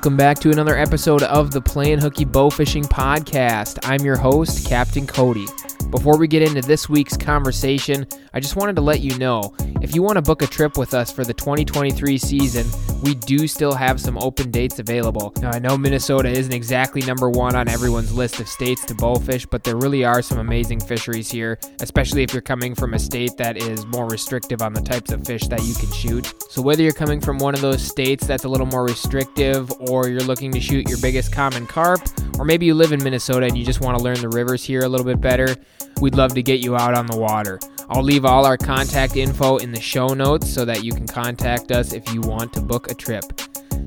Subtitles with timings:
[0.00, 3.78] Welcome back to another episode of the Playin Hooky Bow Fishing Podcast.
[3.82, 5.44] I'm your host, Captain Cody.
[5.90, 9.94] Before we get into this week's conversation, I just wanted to let you know if
[9.94, 12.66] you want to book a trip with us for the 2023 season,
[13.02, 15.32] we do still have some open dates available.
[15.40, 19.46] Now, I know Minnesota isn't exactly number one on everyone's list of states to bowfish,
[19.48, 23.36] but there really are some amazing fisheries here, especially if you're coming from a state
[23.38, 26.32] that is more restrictive on the types of fish that you can shoot.
[26.50, 30.08] So, whether you're coming from one of those states that's a little more restrictive, or
[30.08, 32.00] you're looking to shoot your biggest common carp,
[32.38, 34.82] or maybe you live in Minnesota and you just want to learn the rivers here
[34.82, 35.56] a little bit better,
[36.00, 37.58] we'd love to get you out on the water.
[37.90, 41.72] I'll leave all our contact info in the show notes so that you can contact
[41.72, 43.24] us if you want to book a trip.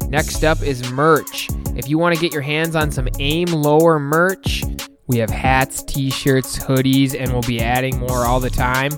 [0.09, 1.47] Next up is merch.
[1.77, 4.61] If you want to get your hands on some aim lower merch,
[5.07, 8.91] we have hats, t shirts, hoodies, and we'll be adding more all the time.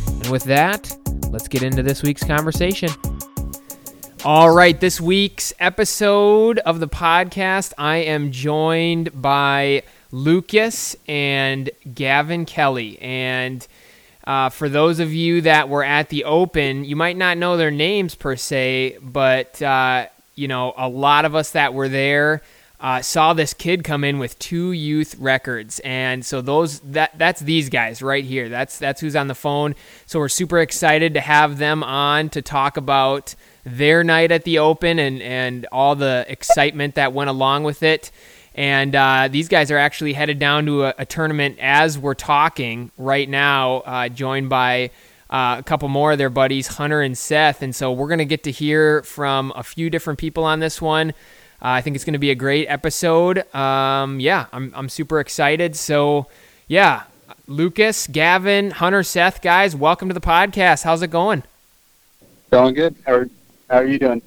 [0.10, 0.94] And with that,
[1.30, 2.90] let's get into this week's conversation.
[4.26, 12.48] All right, this week's episode of the podcast, I am joined by Lucas and Gaven
[12.48, 12.98] Kelley.
[13.00, 13.68] And
[14.26, 17.70] uh, for those of you that were at the Open, you might not know their
[17.70, 22.42] names per se, but uh, you know a lot of us that were there
[22.80, 27.42] uh, saw this kid come in with two youth records, and so those that that's
[27.42, 28.50] these guys right here.
[28.50, 29.76] That's that's who's on the phone.
[30.08, 33.36] So we're super excited to have them on to talk about
[33.66, 38.12] their night at the Open and and all the excitement that went along with it.
[38.54, 42.92] And uh, these guys are actually headed down to a, a tournament as we're talking
[42.98, 44.92] right now, uh, joined by
[45.30, 47.62] uh, a couple more of their buddies, Hunter and Seth.
[47.62, 50.82] And so we're going to get to hear from a few different people on this
[50.82, 51.10] one.
[51.10, 51.14] Uh,
[51.62, 53.54] I think it's going to be a great episode.
[53.54, 55.76] Um, yeah, I'm, I'm super excited.
[55.76, 56.28] So,
[56.68, 57.04] yeah,
[57.48, 60.84] Lucas, Gaven, Hunter, Seth, guys, welcome to the podcast.
[60.84, 61.44] How's it going?
[62.52, 62.96] Going good.
[63.06, 63.30] How are,
[63.70, 64.22] how are you doing?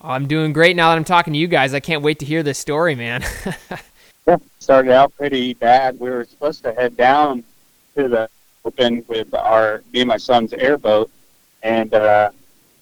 [0.00, 1.74] I'm doing great now that I'm talking to you guys.
[1.74, 3.22] I can't wait to hear this story, man.
[4.26, 6.00] yeah, started out pretty bad.
[6.00, 7.44] We were supposed to head down
[7.96, 8.28] to the
[8.64, 11.10] open with our me and my son's airboat,
[11.62, 12.30] and uh,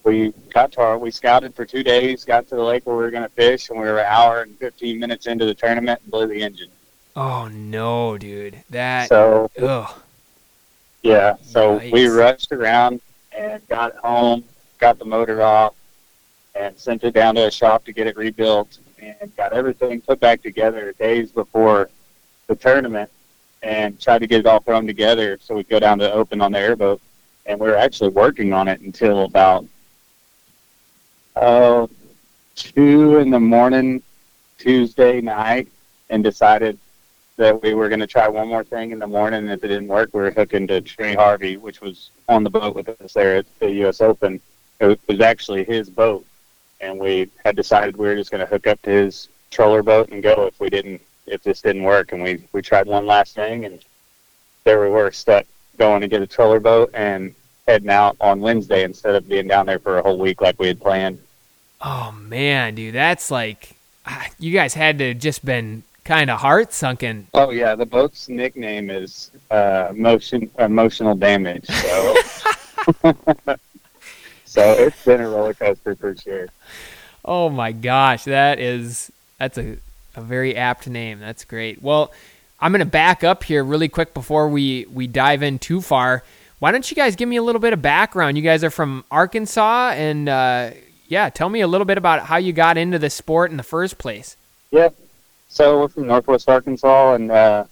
[0.04, 3.02] we got to our we scouted for two days, got to the lake where we
[3.02, 6.00] were going to fish, and we were an hour and 15 minutes into the tournament
[6.02, 6.68] and blew the engine.
[7.16, 8.62] Oh no, dude!
[8.70, 9.90] That so ugh.
[11.02, 11.34] yeah.
[11.42, 11.92] So Yikes.
[11.92, 13.00] we rushed around
[13.36, 14.44] and got home,
[14.78, 15.74] got the motor off,
[16.58, 20.18] and sent it down to a shop to get it rebuilt and got everything put
[20.18, 21.88] back together days before
[22.48, 23.10] the tournament
[23.62, 26.52] and tried to get it all thrown together so we'd go down to open on
[26.52, 27.00] the airboat.
[27.46, 29.64] And we were actually working on it until about
[31.34, 31.86] uh,
[32.56, 34.02] two in the morning
[34.58, 35.68] Tuesday night
[36.10, 36.78] and decided
[37.36, 39.44] that we were going to try one more thing in the morning.
[39.44, 42.50] And if it didn't work, we were hooking to Trey Harvey, which was on the
[42.50, 44.00] boat with us there at the U.S.
[44.00, 44.40] Open.
[44.80, 46.26] It was actually his boat
[46.80, 50.10] and we had decided we were just going to hook up to his troller boat
[50.10, 53.34] and go if we didn't if this didn't work and we we tried one last
[53.34, 53.80] thing and
[54.64, 55.46] there we were stuck
[55.78, 57.34] going to get a troller boat and
[57.66, 60.66] heading out on Wednesday instead of being down there for a whole week like we
[60.66, 61.18] had planned.
[61.80, 66.72] Oh man, dude, that's like ah, you guys had to just been kind of heart
[66.72, 67.28] sunken.
[67.34, 71.66] Oh yeah, the boat's nickname is uh, motion emotional damage.
[71.66, 72.14] So
[74.48, 76.48] so it's been a roller coaster for sure.
[77.24, 79.76] Oh my gosh, that is that's a
[80.16, 81.20] a very apt name.
[81.20, 81.82] That's great.
[81.82, 82.12] Well,
[82.60, 86.24] I'm going to back up here really quick before we we dive in too far.
[86.58, 88.36] Why don't you guys give me a little bit of background?
[88.36, 90.70] You guys are from Arkansas, and uh,
[91.06, 93.62] yeah, tell me a little bit about how you got into the sport in the
[93.62, 94.36] first place.
[94.70, 94.88] Yeah.
[95.48, 97.64] So we're from Northwest Arkansas, and uh,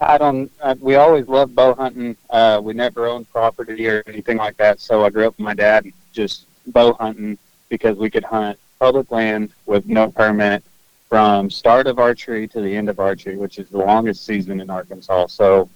[0.00, 0.50] I don't.
[0.62, 2.16] Uh, we always loved bow hunting.
[2.30, 4.80] Uh, we never owned property or anything like that.
[4.80, 7.38] So I grew up with my dad just bow hunting
[7.68, 10.64] because we could hunt public land with no permit
[11.08, 14.70] from start of archery to the end of archery, which is the longest season in
[14.70, 15.26] Arkansas.
[15.26, 15.68] So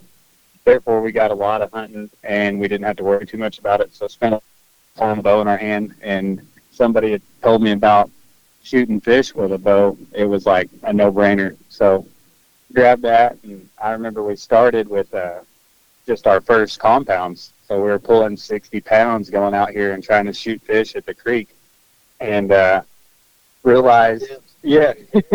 [0.64, 3.58] therefore, we got a lot of hunting, and we didn't have to worry too much
[3.58, 3.94] about it.
[3.94, 4.40] So spent a
[4.96, 6.40] time bow in our hand, and
[6.70, 8.10] somebody had told me about
[8.62, 9.98] shooting fish with a bow.
[10.14, 11.56] It was like a no-brainer.
[11.68, 12.06] So
[12.74, 15.40] grabbed that, and I remember we started with uh,
[16.06, 17.52] just our first compounds.
[17.68, 21.06] So we were pulling 60 pounds going out here and trying to shoot fish at
[21.06, 21.56] the creek,
[22.20, 22.82] and uh,
[23.62, 24.26] realized,
[24.62, 24.92] yeah,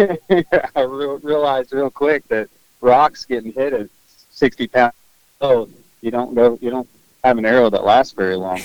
[0.75, 2.49] I re- realized real quick that
[2.81, 3.89] rocks getting hit at
[4.29, 4.93] 60 pounds.
[5.41, 5.69] Oh,
[6.01, 6.87] you don't go, you don't
[7.23, 8.61] have an arrow that lasts very long.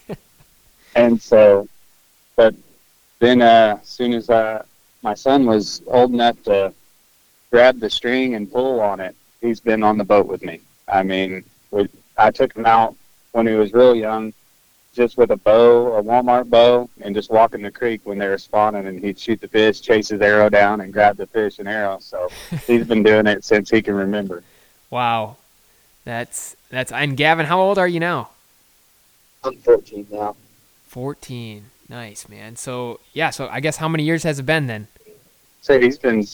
[0.96, 1.68] and so,
[2.34, 2.54] but
[3.20, 4.64] then uh, as soon as uh,
[5.02, 6.74] my son was old enough to
[7.56, 10.60] grab the string and pull on it, he's been on the boat with me.
[10.88, 11.88] I mean, we,
[12.18, 12.94] I took him out
[13.32, 14.34] when he was real young,
[14.92, 18.36] just with a bow, a Walmart bow, and just walking the creek when they were
[18.36, 21.66] spawning, and he'd shoot the fish, chase his arrow down, and grab the fish and
[21.66, 21.96] arrow.
[21.98, 22.28] So
[22.66, 24.42] he's been doing it since he can remember.
[24.90, 25.36] Wow,
[26.04, 26.92] that's that's.
[26.92, 28.28] And Gaven, how old are you now?
[29.42, 30.36] I'm 14 now.
[30.88, 31.64] 14.
[31.88, 32.56] Nice, man.
[32.56, 34.88] So, yeah, so I guess how many years has it been then?
[35.62, 36.26] So he's been,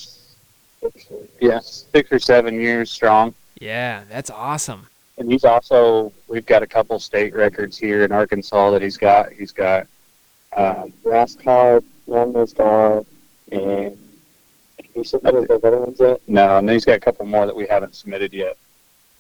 [1.41, 3.35] yeah, six or seven years strong.
[3.61, 4.87] Yeah, that's awesome.
[5.19, 9.31] And he's also, we've got a couple state records here in Arkansas that he's got.
[9.33, 9.87] He's got
[10.57, 13.97] Uh, grass carp, long-nosed and
[14.95, 16.21] you submitted those other ones yet?
[16.29, 18.57] no, and then he's got a couple more that we haven't submitted yet.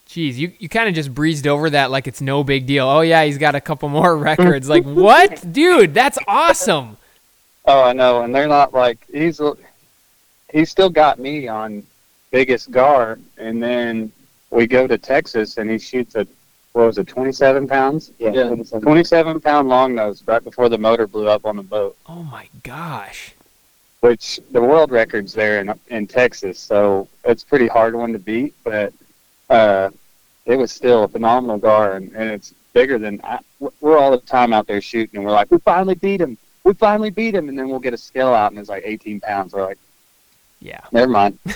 [0.08, 2.86] Jeez, you, you kind of just breezed over that like it's no big deal.
[2.86, 4.68] Oh, yeah, he's got a couple more records.
[4.68, 5.50] like, what?
[5.52, 6.98] Dude, that's awesome.
[7.64, 9.40] Oh, I know, and they're not like he's
[10.52, 11.82] he's still got me on
[12.30, 14.12] biggest gar, and then
[14.50, 16.26] we go to Texas and he shoots a
[16.72, 18.12] what was it, twenty seven pounds?
[18.18, 18.30] Yeah.
[18.32, 18.44] Yeah.
[18.44, 18.80] 27.
[18.82, 22.48] 27 pound long nose right before the motor blew up on the boat, Oh, my
[22.62, 23.34] gosh.
[24.00, 28.18] which the world record's there in in Texas, so it's a pretty hard one to
[28.18, 28.92] beat, but
[29.50, 29.90] uh,
[30.46, 33.38] it was still a phenomenal gar, and, and it's bigger than I,
[33.82, 36.72] we're all the time out there shooting, and we're like, we finally beat him, we
[36.72, 39.52] finally beat him, and then we'll get a scale out, and it's like 18 pounds.
[39.52, 39.78] We're like,
[40.62, 40.80] Yeah.
[40.92, 41.38] never mind.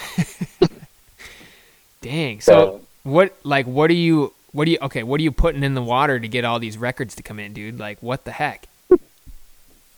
[2.00, 2.40] Dang.
[2.40, 5.74] So, what, like, what are you, what do you, okay, what are you putting in
[5.74, 7.78] the water to get all these records to come in, dude?
[7.78, 8.66] Like, what the heck?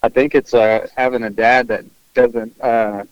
[0.02, 1.84] I think it's uh, having a dad that
[2.14, 3.04] doesn't uh,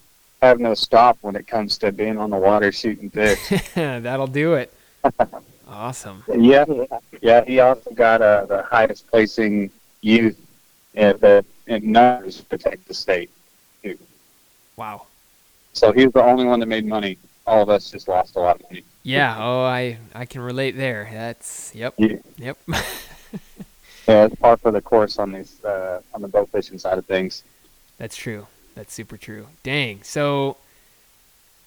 [0.43, 3.53] have no stop when it comes to being on the water shooting fish.
[3.75, 4.73] That'll do it.
[5.69, 6.23] Awesome.
[6.33, 6.65] yeah,
[7.21, 7.45] yeah.
[7.45, 9.69] He also got uh, the highest placing
[10.01, 10.41] youth
[10.95, 13.31] in the in numbers to protect the state.
[14.77, 15.07] Wow.
[15.77, 17.19] So he was the only one that made money.
[17.47, 18.83] All of us just lost a lot of money.
[19.03, 19.37] Yeah.
[19.39, 21.09] Oh, I, I can relate there.
[21.13, 21.95] That's, yep.
[21.99, 22.59] Yeah, Yep.
[24.09, 27.05] yeah it's par for the course on these uh, on the boat fishing side of
[27.05, 27.45] things.
[27.99, 28.47] That's true.
[28.75, 29.49] That's super true.
[29.63, 30.03] Dang.
[30.03, 30.57] So,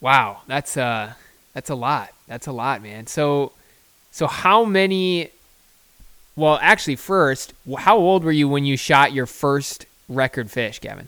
[0.02, 1.14] wow, that's uh,
[1.54, 2.10] that's a lot.
[2.28, 3.08] That's a lot, man.
[3.08, 3.52] So,
[4.12, 5.30] so how many?
[6.36, 11.08] Well, actually, first, how old were you when you shot your first record fish, Gaven?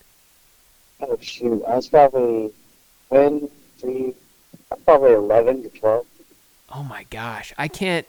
[0.99, 1.63] Oh, shoot.
[1.67, 2.51] I was probably,
[3.11, 4.13] when, three,
[4.85, 6.05] probably 11 to 12.
[6.73, 8.07] Oh my gosh, I can't.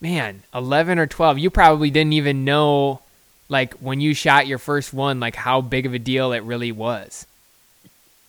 [0.00, 1.38] Man, eleven or twelve.
[1.38, 3.00] You probably didn't even know,
[3.48, 6.72] like when you shot your first one, like how big of a deal it really
[6.72, 7.26] was.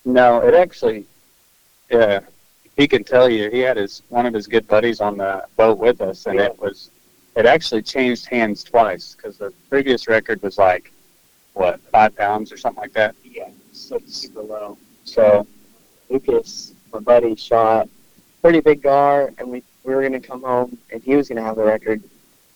[0.06, 1.06] No, it actually,
[1.92, 2.22] yeah,
[2.78, 3.50] he can tell you.
[3.50, 6.58] He had his one of his good buddies on the boat with us, and it
[6.58, 6.90] was,
[7.36, 10.94] it actually changed hands twice because the previous record was like,
[11.54, 13.14] what, five pounds or something like that.
[13.26, 14.78] Yeah, so super low.
[15.04, 15.46] So
[16.10, 17.90] Lucas, my buddy, shot
[18.42, 21.38] pretty big gar, and we, we were going to come home, and he was going
[21.38, 22.02] to have the record.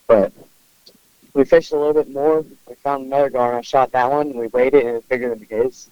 [0.08, 0.31] But
[1.34, 2.46] we fished a little bit more.
[2.67, 4.93] We found another gar, and I shot that one, and we weighed it, and it
[4.93, 5.89] was bigger than his.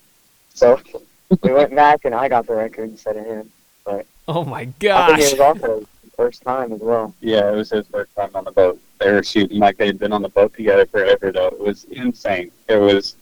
[0.54, 0.80] So
[1.42, 3.51] we went back, and I got the record instead of him.
[4.28, 5.20] Oh my I think gosh.
[5.20, 7.16] it was also the first time as well.
[7.20, 8.80] yeah, it was his first time on the boat.
[9.00, 11.32] They were shooting like they had been on the boat together forever.
[11.32, 12.51] Though it was insane.
[12.68, 13.16] It was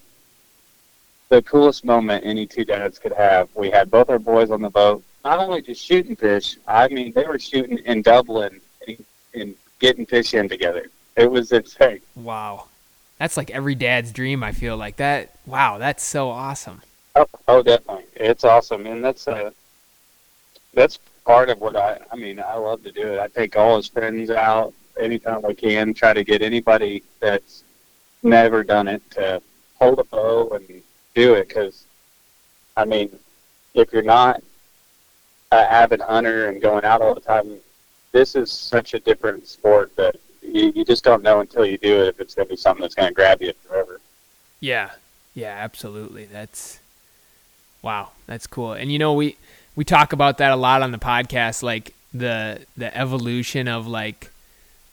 [1.28, 3.48] the coolest moment any two dads could have.
[3.54, 6.56] We had both our boys on the boat, not only just shooting fish.
[6.66, 9.04] I mean, they were shooting in Dublin and,
[9.34, 10.86] and getting fish in together.
[11.16, 12.00] It was insane.
[12.14, 12.68] Wow.
[13.18, 14.96] That's like every dad's dream, I feel like.
[14.96, 16.82] That wow, that's so awesome.
[17.16, 19.50] Oh, oh, definitely, it's awesome, and that's uh,
[20.72, 21.98] that's part of what I.
[22.12, 23.18] I mean, I love to do it.
[23.18, 25.94] I take all his friends out anytime we can.
[25.94, 27.64] Try to get anybody that's
[28.22, 29.42] never done it to
[29.80, 30.82] hold a bow and
[31.14, 31.48] do it.
[31.48, 31.84] Because,
[32.76, 33.10] I mean,
[33.74, 34.42] if you're not
[35.52, 37.56] an avid hunter and going out all the time,
[38.12, 42.02] this is such a different sport that you, you just don't know until you do
[42.02, 44.00] it if it's going to be something that's going to grab you forever.
[44.60, 44.90] Yeah.
[45.38, 46.24] Yeah, absolutely.
[46.24, 46.80] That's
[47.80, 48.72] wow, that's cool.
[48.72, 49.36] And you know, we
[49.76, 54.32] we talk about that a lot on the podcast like the the evolution of like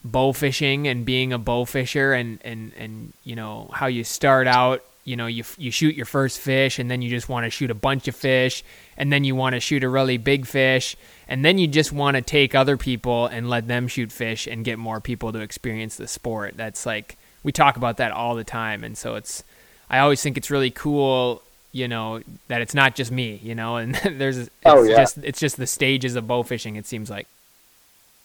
[0.03, 4.45] bow fishing and being a bow fisher and and and you know, how you start
[4.45, 7.49] out, you know, you you shoot your first fish and then you just want to
[7.49, 8.63] shoot a bunch of fish
[8.97, 10.97] and then you want to shoot a really big fish
[11.27, 14.65] and then you just want to take other people and let them shoot fish and
[14.65, 16.57] get more people to experience the sport.
[16.57, 19.43] That's like we talk about that all the time and so it's
[19.89, 23.75] I always think it's really cool, you know that it's not just me, you know,
[23.77, 24.95] and there's it's Oh, yeah.
[24.97, 26.77] just it's just the stages of bow fishing.
[26.77, 27.27] It seems like.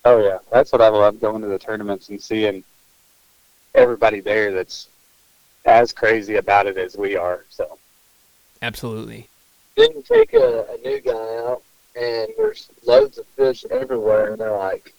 [0.07, 2.65] Oh yeah, that's what I love going to the tournaments and seeing
[3.75, 4.89] everybody there that's
[5.65, 7.45] as crazy about it as we are.
[7.49, 7.79] So
[8.63, 9.29] Absolutely.
[9.77, 11.63] Then you take a, a new guy out,
[11.97, 14.93] and there's loads of fish everywhere, and they're like,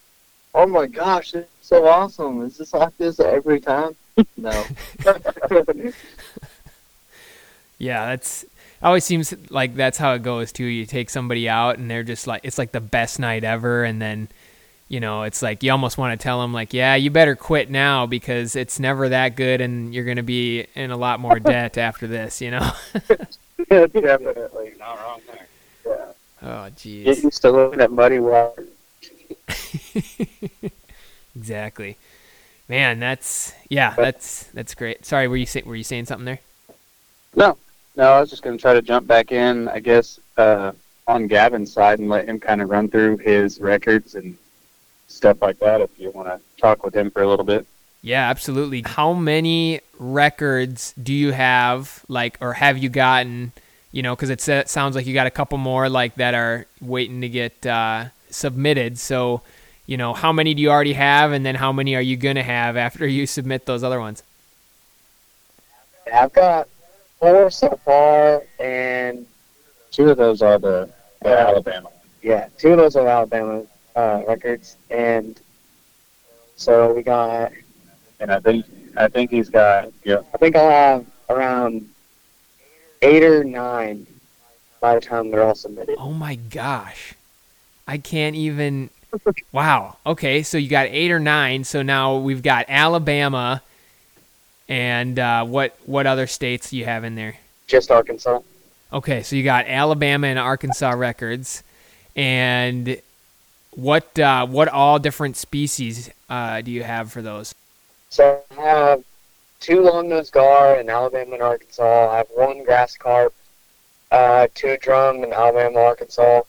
[0.56, 2.41] "Oh my gosh, it's so awesome!
[2.44, 3.96] Is this like this every time?"
[4.38, 4.63] No.
[7.82, 8.46] Yeah, that's
[8.84, 10.65] always seems like that's how it goes too.
[10.65, 14.00] You take somebody out and they're just like it's like the best night ever, and
[14.00, 14.27] then
[14.91, 17.69] you know it's like you almost want to tell them like, yeah, you better quit
[17.69, 21.77] now because it's never that good, and you're gonna be in a lot more debt
[21.77, 22.41] after this.
[22.41, 22.71] You know?
[23.69, 25.48] definitely not wrong there.
[25.88, 26.05] yeah.
[26.43, 27.24] oh, Get jeez.
[27.24, 28.67] used to looking at muddy water.
[31.38, 31.98] exactly.
[32.67, 35.05] Man, that's yeah, that's that's great.
[35.05, 36.39] Sorry, were you say, were you saying something there?
[37.33, 37.57] No,
[37.95, 40.74] no, I was just going to try to jump back in, I guess, uh,
[41.07, 44.38] on Gaven's side and let him kind of run through his records and
[45.12, 45.82] stuff like that.
[45.82, 47.65] If you want to talk with him for a little bit.
[48.01, 48.82] Yeah, absolutely.
[48.84, 53.51] How many records do you have, like, or have you gotten?
[53.91, 57.22] You know, because it sounds like you got a couple more, like, that are waiting
[57.22, 58.98] to get uh, submitted.
[58.98, 59.41] So,
[59.86, 62.41] you know, how many do you already have, and then how many are you gonna
[62.44, 64.24] have after you submit those other ones?
[66.12, 66.68] I've got
[67.20, 69.25] four so far, and
[69.91, 70.89] Two of those are the,
[71.22, 71.89] the Alabama.
[72.24, 73.63] yeah, two of those are Alabama
[73.95, 75.39] uh, records, and
[76.55, 77.51] so we got.
[78.19, 80.21] And I think I think he's got yeah.
[80.33, 81.89] I think I'll have around
[83.01, 84.05] eight or nine
[84.79, 85.95] by the time they're all submitted.
[85.98, 87.13] Oh my gosh,
[87.88, 88.89] I can't even.
[89.51, 89.98] Wow.
[90.05, 91.63] Okay, so you got eight or nine.
[91.63, 93.62] So now we've got Alabama,
[94.69, 97.38] and uh, what what other states do you have in there?
[97.67, 98.39] Just Arkansas.
[98.93, 101.63] Okay, so you got Alabama and Arkansas records,
[102.15, 103.01] and
[103.72, 107.54] what uh, what all different species uh, do you have for those?
[108.10, 109.04] So I have
[109.60, 112.12] two long-nosed gar in Alabama and Arkansas.
[112.12, 113.34] I have one grass carp,
[114.12, 116.42] uh, two drum in Alabama, Arkansas.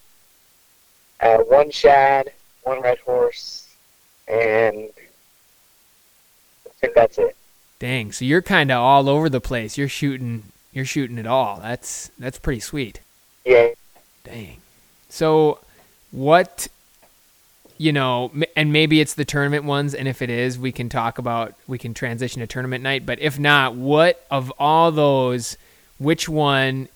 [1.20, 2.32] Uh, one shad,
[2.64, 3.68] one red horse,
[4.26, 4.88] and
[6.66, 7.36] I think that's it.
[7.78, 9.78] Dang, so you're kind of all over the place.
[9.78, 11.60] You're shooting you're shooting it all.
[11.62, 13.00] That's that's pretty sweet.
[13.44, 13.68] Yeah,
[14.24, 14.58] Dang.
[15.08, 15.58] So,
[16.10, 16.68] what,
[17.82, 20.88] you know, m- and maybe it's the tournament ones, and if it is, we can
[20.88, 23.04] talk about, we can transition to tournament night.
[23.04, 25.56] But if not, what of all those,
[25.98, 26.88] which one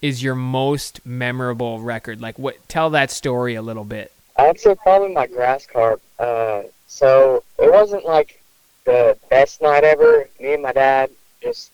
[0.00, 2.22] is your most memorable record?
[2.22, 2.56] Like, what?
[2.66, 4.10] Tell that story a little bit.
[4.38, 6.00] I'd say probably my grass carp.
[6.18, 8.42] Uh, so it wasn't like
[8.86, 10.30] the best night ever.
[10.40, 11.10] Me and my dad
[11.42, 11.70] just,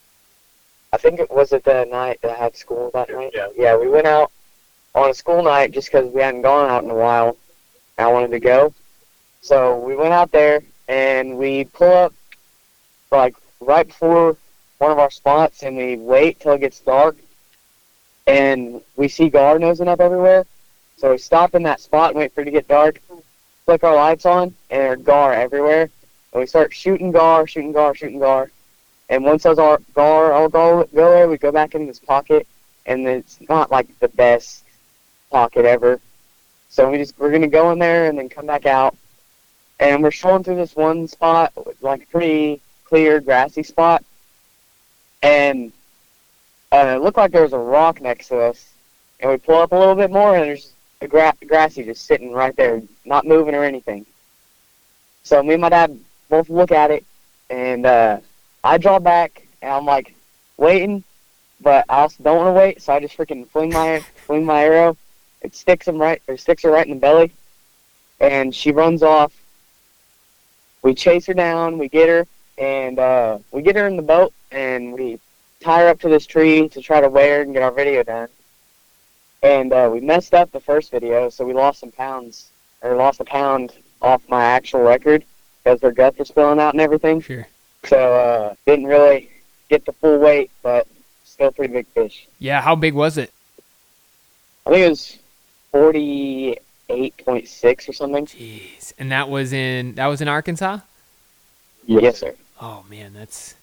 [0.91, 3.31] I think it was it the night that I had school that night.
[3.33, 3.47] Yeah.
[3.55, 4.33] Yeah, we went out
[4.95, 7.37] on a school night just because we hadn't gone out in a while.
[7.99, 8.73] I wanted to go,
[9.41, 12.13] so we went out there and we pull up
[13.11, 14.37] like right before
[14.79, 17.17] one of our spots, and we wait till it gets dark,
[18.25, 20.45] and we see gar nosing up everywhere.
[20.97, 23.01] So we stop in that spot and wait for it to get dark,
[23.65, 25.89] flick our lights on, and there are gar everywhere.
[26.31, 28.51] And we start shooting gar, shooting gar, shooting gar.
[29.09, 32.47] And once those are gar all go, go there, we go back in this pocket,
[32.85, 34.63] and it's not like the best
[35.29, 35.99] pocket ever.
[36.69, 38.95] So we just we're gonna go in there and then come back out,
[39.79, 44.03] and we're strolling through this one spot, like a pretty clear grassy spot,
[45.23, 45.71] and
[46.71, 48.71] uh, it looked like there was a rock next to us,
[49.19, 50.71] and we pull up a little bit more, and there's
[51.01, 54.05] a gra- grassy just sitting right there, not moving or anything.
[55.23, 55.99] So me and my dad
[56.29, 57.03] both look at it,
[57.49, 58.19] and uh,
[58.63, 60.15] I draw back, and I'm like
[60.57, 61.03] waiting,
[61.61, 64.63] but I also don't want to wait, so I just freaking fling my fling my
[64.63, 64.95] arrow.
[65.41, 67.31] It sticks him right, or sticks her right in the belly,
[68.19, 69.33] and she runs off.
[70.81, 72.27] We chase her down, we get her,
[72.57, 75.19] and uh, we get her in the boat, and we
[75.59, 78.03] tie her up to this tree to try to weigh her and get our video
[78.03, 78.29] done
[79.41, 82.49] and uh, we messed up the first video, so we lost some pounds,
[82.81, 85.23] or lost a pound off my actual record
[85.63, 87.21] because their guts were spilling out and everything.
[87.21, 87.47] Sure.
[87.85, 89.29] So uh, didn't really
[89.69, 90.87] get the full weight, but
[91.23, 92.27] still pretty big fish.
[92.39, 92.61] Yeah.
[92.61, 93.31] How big was it?
[94.65, 95.17] I think it was
[95.71, 98.25] forty-eight point six or something.
[98.25, 98.93] Jeez.
[98.97, 100.79] And that was in that was in Arkansas.
[101.85, 102.35] Yes, sir.
[102.61, 103.55] Oh man, that's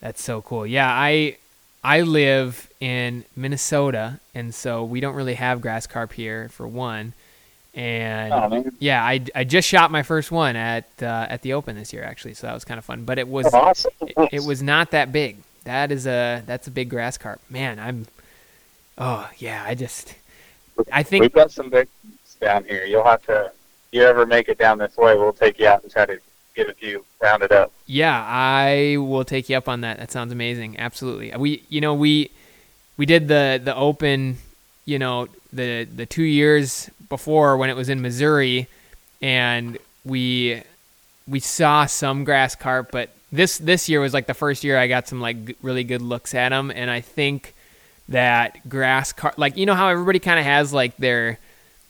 [0.00, 0.66] that's so cool.
[0.66, 1.36] Yeah, I
[1.84, 7.12] I live in Minnesota, and so we don't really have grass carp here for one.
[7.74, 11.74] And Oh yeah, I, I just shot my first one at uh, at the Open
[11.74, 13.04] this year actually, so that was kind of fun.
[13.04, 13.92] But it was Awesome.
[14.02, 15.38] it, it was not that big.
[15.64, 17.40] That is a that's a big grass carp.
[17.48, 18.06] Man, I'm
[18.98, 20.14] Oh yeah, I just
[20.90, 21.88] I think We've got some big
[22.40, 22.84] down here.
[22.84, 23.46] You'll have to.
[23.46, 23.52] If
[23.92, 25.16] you ever make it down this way?
[25.16, 26.18] We'll take you out and try to
[26.54, 27.72] get a few rounded up.
[27.86, 29.98] Yeah, I will take you up on that.
[29.98, 30.78] That sounds amazing.
[30.78, 31.32] Absolutely.
[31.36, 32.30] We, you know, we
[32.96, 34.38] we did the the open,
[34.84, 38.66] you know, the the two years before when it was in Missouri,
[39.20, 40.62] and we
[41.26, 44.88] we saw some grass carp, but this this year was like the first year I
[44.88, 47.54] got some like really good looks at them, and I think
[48.08, 51.38] that grass carp, like you know how everybody kind of has like their,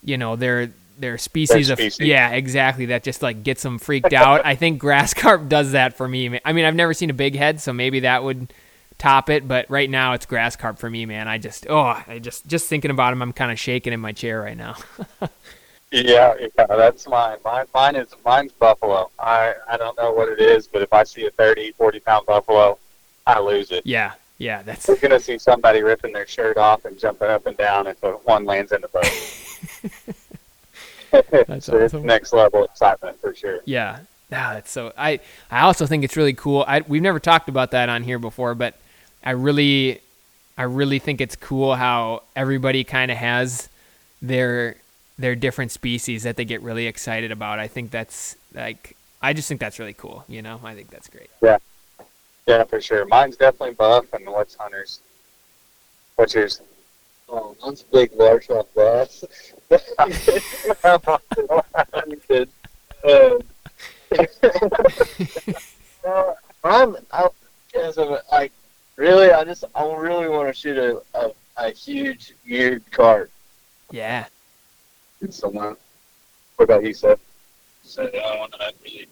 [0.03, 2.07] you know, their their species of species.
[2.07, 4.45] yeah exactly that just like gets them freaked out.
[4.45, 6.41] I think grass carp does that for me.
[6.45, 8.53] I mean I've never seen a big head, so maybe that would
[8.99, 11.29] top it, but right now it's grass carp for me, man.
[11.29, 14.13] I just oh I just just thinking about him, I'm kind of shaking in my
[14.13, 14.77] chair right now.
[15.93, 17.37] Yeah, yeah, that's mine.
[17.45, 19.11] Mine, mine is mine's buffalo.
[19.19, 22.25] I I don't know what it is, but if I see a 30, 40 pound
[22.25, 22.79] buffalo,
[23.27, 23.85] I lose it.
[23.85, 27.57] yeah, yeah, that's You're gonna see somebody ripping their shirt off and jumping up and
[27.57, 30.13] down if one lands in the boat.
[31.47, 32.07] That's so awesome.
[32.07, 33.61] next level excitement for sure.
[33.67, 33.99] Yeah.
[34.35, 35.21] Ah, that's so I
[35.51, 36.65] I also think it's really cool.
[36.67, 38.79] I we've never talked about that on here before, but
[39.23, 40.01] I really
[40.57, 43.69] I really think it's cool how everybody kind of has
[44.23, 44.77] their
[45.19, 47.59] their different species that they get really excited about.
[47.59, 50.61] I think that's like I just think that's really cool, you know?
[50.65, 51.29] I think that's great.
[51.43, 51.59] Yeah,
[52.47, 53.05] for sure.
[53.07, 55.01] Mine's definitely buff, and what's hunters?
[56.17, 56.61] What's yours?
[57.29, 59.25] Oh, mine's big largemouth bass.
[62.29, 62.49] Good.
[63.05, 63.41] Um,
[66.07, 66.35] uh,
[66.65, 67.35] I'm out
[67.75, 68.53] as of like
[68.95, 69.33] really.
[69.33, 73.29] I just I really want to shoot a, a, a huge geared carp.
[73.91, 74.27] Yeah.
[75.21, 75.77] It's someone.
[76.57, 77.19] What about you, Seth?
[77.83, 79.09] So the only one that I really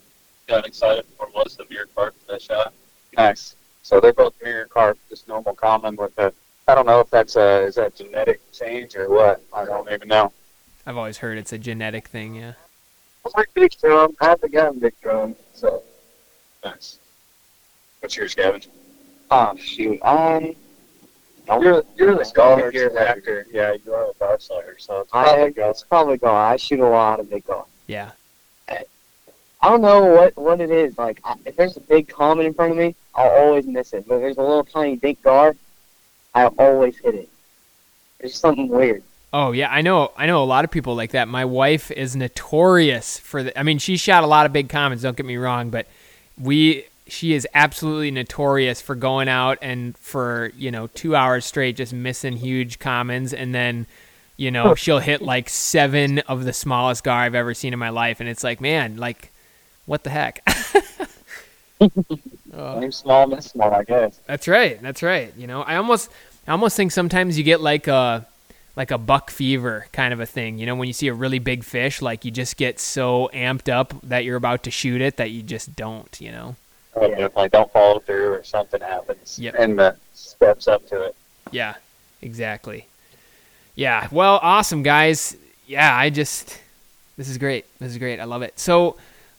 [0.47, 2.73] got excited for was the mirror carp that I shot.
[3.17, 3.57] Nice.
[3.83, 6.33] So they're both mirror carp, just normal common with a.
[6.69, 9.43] I don't know if that's a is that genetic change or what.
[9.53, 10.33] I don't even know.
[10.87, 12.53] I've always heard it's a genetic thing, yeah.
[13.27, 14.17] I like big drum.
[14.21, 15.35] I have the gun big drum.
[15.55, 15.83] So
[16.65, 16.99] Nice.
[18.01, 18.67] What's yours, Gaven?
[19.31, 20.01] oh shoot.
[20.03, 20.55] Um,
[21.49, 23.47] You're you're the scholar You're here the- after.
[23.51, 25.71] Yeah, you are a bar slayer, so it's I probably go.
[25.71, 26.53] it's probably gar.
[26.53, 27.65] I shoot a lot of big gar.
[27.87, 28.13] Yeah.
[29.63, 30.97] I don't know what what it is.
[30.97, 34.07] Like I, if there's a big common in front of me, I'll always miss it.
[34.07, 35.57] But if there's a little tiny big gar,
[36.35, 37.29] I always hit it.
[38.19, 39.03] There's something weird.
[39.33, 40.13] Oh yeah, I know.
[40.17, 41.29] I know a lot of people like that.
[41.29, 43.59] My wife is notorious for the.
[43.59, 45.03] I mean, she shot a lot of big commons.
[45.03, 45.87] Don't get me wrong, but
[46.39, 46.85] we.
[47.07, 51.93] She is absolutely notorious for going out and for you know two hours straight just
[51.93, 53.87] missing huge commons, and then
[54.37, 57.91] you know she'll hit like seven of the smallest gar I've ever seen in my
[57.91, 59.31] life, and it's like, man, like,
[59.87, 60.45] what the heck?
[62.83, 64.21] Aim small, miss small, I guess.
[64.27, 64.81] That's right.
[64.83, 65.33] That's right.
[65.37, 66.11] You know, I almost,
[66.47, 68.27] I almost think sometimes you get like a,
[68.77, 70.59] like a buck fever kind of a thing.
[70.59, 73.73] You know, when you see a really big fish, like you just get so amped
[73.73, 76.21] up that you're about to shoot it that you just don't.
[76.21, 76.57] You know.
[76.97, 79.39] Oh, definitely don't follow through or something happens.
[79.39, 79.55] Yep.
[79.59, 81.17] And the steps up to it.
[81.51, 81.75] Yeah.
[82.23, 82.87] Exactly.
[83.75, 84.09] Yeah.
[84.11, 85.37] Well, awesome guys.
[85.67, 85.95] Yeah.
[85.95, 86.59] I just,
[87.17, 87.65] this is great.
[87.79, 88.21] This is great.
[88.21, 88.59] I love it.
[88.59, 88.97] So,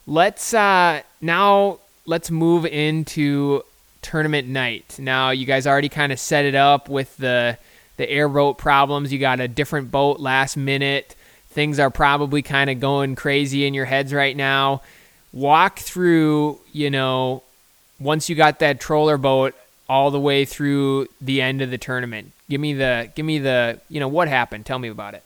[0.08, 3.64] let's uh now let's move into
[4.02, 4.98] tournament night.
[5.00, 7.58] Now you guys already kind of set it up with the
[7.98, 9.14] the airboat problems.
[9.14, 11.16] You got a different boat last minute.
[11.50, 14.82] Things are probably kind of going crazy in your heads right now.
[15.34, 17.44] Walk through, you know,
[18.00, 19.54] once you got that troller boat
[19.88, 22.32] all the way through the end of the tournament.
[22.50, 24.66] Give me the give me the, you know, what happened?
[24.66, 25.24] Tell me about it.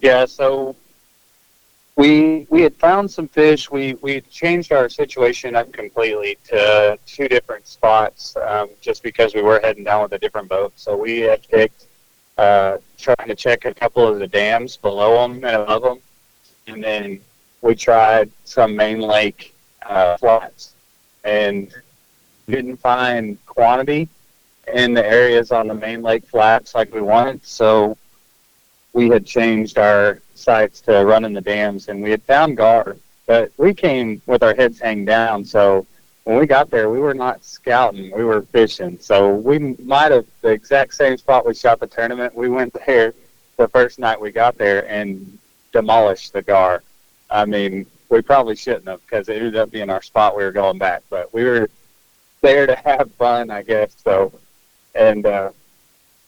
[0.00, 0.76] Yeah, so
[2.00, 3.70] we we had found some fish.
[3.70, 9.42] We we changed our situation up completely to two different spots, um, just because we
[9.42, 10.72] were heading down with a different boat.
[10.76, 11.84] So we had picked
[12.38, 15.98] uh, trying to check a couple of the dams below them and above them,
[16.68, 17.20] and then
[17.60, 20.72] we tried some main lake uh, flats,
[21.24, 21.70] and
[22.48, 24.08] didn't find quantity
[24.72, 27.44] in the areas on the main lake flats like we wanted.
[27.44, 27.98] So
[28.94, 33.52] we had changed our sites to running the dams, and we had found gar, but
[33.56, 35.44] we came with our heads hanging down.
[35.44, 35.86] So
[36.24, 38.98] when we got there, we were not scouting; we were fishing.
[39.00, 42.34] So we might have the exact same spot we shot the tournament.
[42.34, 43.14] We went there
[43.56, 45.38] the first night we got there and
[45.72, 46.82] demolished the gar.
[47.30, 50.36] I mean, we probably shouldn't have because it ended up being our spot.
[50.36, 51.68] We were going back, but we were
[52.40, 53.94] there to have fun, I guess.
[54.02, 54.32] So,
[54.94, 55.50] and uh,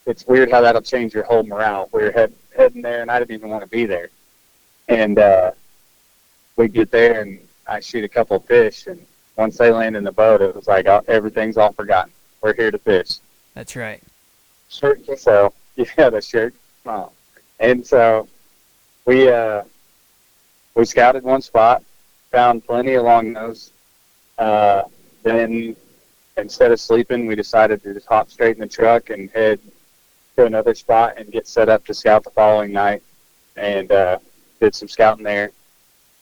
[0.06, 1.88] it's weird how that'll change your whole morale.
[1.92, 4.08] We were head, heading there, and I didn't even want to be there.
[4.88, 5.52] And uh,
[6.56, 9.04] we get there, and I shoot a couple of fish, and
[9.36, 12.12] once they land in the boat, it was like uh, everything's all forgotten.
[12.42, 13.18] We're here to fish.
[13.54, 14.02] That's right.
[14.70, 15.18] Kick.
[15.18, 16.54] So yeah, the shirt.
[16.86, 17.10] Oh.
[17.60, 18.28] And so
[19.06, 19.62] we uh,
[20.74, 21.82] we scouted one spot,
[22.30, 23.72] found plenty of long nose.
[24.38, 24.82] Uh,
[25.22, 25.76] then
[26.36, 29.60] instead of sleeping, we decided to just hop straight in the truck and head
[30.36, 33.02] to another spot and get set up to scout the following night.
[33.56, 34.18] And uh,
[34.62, 35.50] did some scouting there.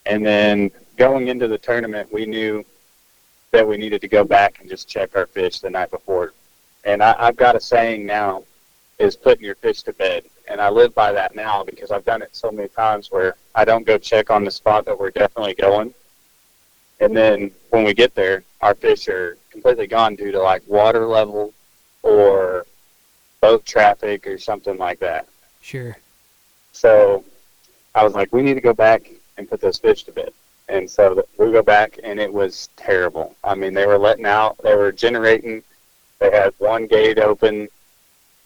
[0.05, 2.65] And then going into the tournament, we knew
[3.51, 6.33] that we needed to go back and just check our fish the night before.
[6.83, 8.43] And I, I've got a saying now
[8.97, 10.23] is putting your fish to bed.
[10.47, 13.63] And I live by that now because I've done it so many times where I
[13.63, 15.93] don't go check on the spot that we're definitely going.
[16.99, 21.05] And then when we get there, our fish are completely gone due to like water
[21.05, 21.53] level
[22.01, 22.65] or
[23.41, 25.27] boat traffic or something like that.
[25.61, 25.97] Sure.
[26.71, 27.23] So
[27.95, 30.31] I was like, we need to go back and put those fish to bed.
[30.69, 33.35] And so we go back, and it was terrible.
[33.43, 35.63] I mean, they were letting out, they were generating.
[36.19, 37.67] They had one gate open,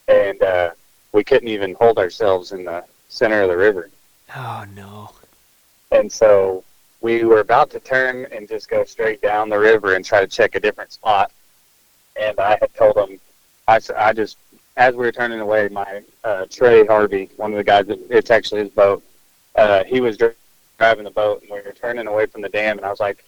[0.07, 0.71] and uh,
[1.11, 3.89] we couldn't even hold ourselves in the center of the river.
[4.35, 5.11] Oh no.
[5.91, 6.63] And so
[7.01, 10.27] we were about to turn and just go straight down the river and try to
[10.27, 11.31] check a different spot.
[12.19, 13.19] And I had told them,
[13.67, 14.37] I, I just,
[14.77, 18.29] as we were turning away, my uh, Trey Harvey, one of the guys, that, it's
[18.29, 19.03] actually his boat,
[19.55, 20.17] uh, he was
[20.77, 22.77] driving the boat and we were turning away from the dam.
[22.77, 23.23] And I was like,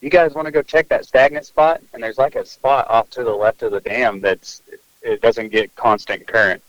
[0.00, 1.82] you guys want to go check that stagnant spot?
[1.92, 4.62] And there's like a spot off to the left of the dam that's,
[5.02, 6.62] it doesn't get constant current.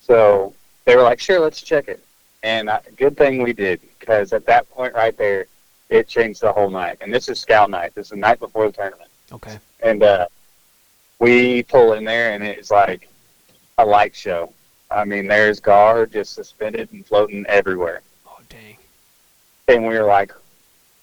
[0.00, 2.02] So they were like, sure, let's check it.
[2.42, 5.46] And I, good thing we did because at that point right there,
[5.88, 6.98] it changed the whole night.
[7.00, 7.94] And this is scout night.
[7.94, 9.10] This is the night before the tournament.
[9.32, 9.58] Okay.
[9.82, 10.26] And uh,
[11.18, 13.07] we pull in there, and it's like
[13.78, 14.52] a light show.
[14.90, 18.02] I mean, there's gar just suspended and floating everywhere.
[18.26, 18.76] Oh dang.
[19.68, 20.32] And we were like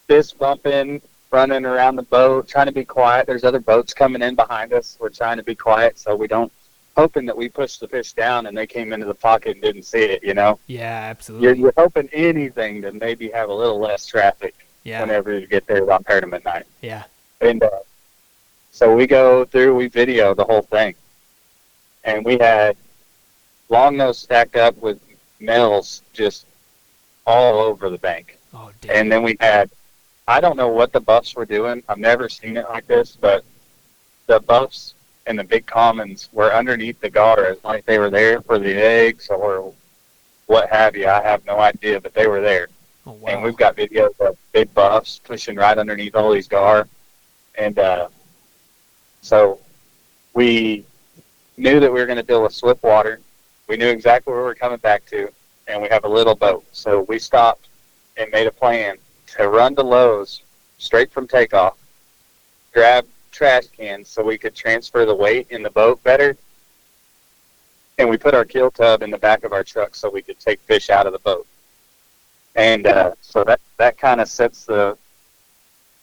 [0.08, 3.28] fist bumping, running around the boat, trying to be quiet.
[3.28, 4.98] There's other boats coming in behind us.
[5.00, 6.52] We're trying to be quiet so we don't,
[6.98, 9.84] hoping that we pushed the fish down and they came into the pocket and didn't
[9.84, 10.60] see it, you know?
[10.68, 11.60] Yeah, You're, absolutely.
[11.60, 15.02] you're hoping anything to maybe have a little less traffic Yeah.
[15.02, 16.66] whenever you get there on tournament night.
[16.82, 17.04] Yeah.
[17.42, 17.70] And uh,
[18.72, 20.96] so we go through, we video the whole thing.
[22.06, 22.78] And we had
[23.70, 25.00] long nose stacked up with
[25.40, 26.46] males just
[27.26, 28.38] all over the bank.
[28.54, 28.72] Oh.
[28.88, 29.70] And then we had,
[30.28, 31.84] I don't know what the buffs were doing.
[31.90, 33.44] I've never seen it like this, but
[34.28, 34.94] the buffs
[35.28, 39.30] and the big commons were underneath the gar, like they were there for the eggs
[39.30, 39.74] or
[40.46, 41.08] what have you.
[41.08, 42.70] I have no idea, but they were there
[43.08, 43.30] oh wow.
[43.30, 46.88] and we've got videos of big buffs pushing right underneath all these gar,
[47.58, 48.08] and uh,
[49.22, 49.60] so
[50.34, 50.86] we
[51.58, 53.20] knew that we were going to deal with swift water.
[53.68, 55.30] We knew exactly where we were coming back to,
[55.68, 56.66] and we have a little boat.
[56.72, 57.68] So we stopped
[58.18, 58.98] and made a plan
[59.38, 60.44] to run to Lowe's
[60.78, 61.78] straight from takeoff,
[62.74, 66.38] grab trash cans so we could transfer the weight in the boat better.
[67.98, 70.40] And we put our kill tub in the back of our truck so we could
[70.40, 71.48] take fish out of the boat
[72.56, 74.98] and uh, so that that kind of sets the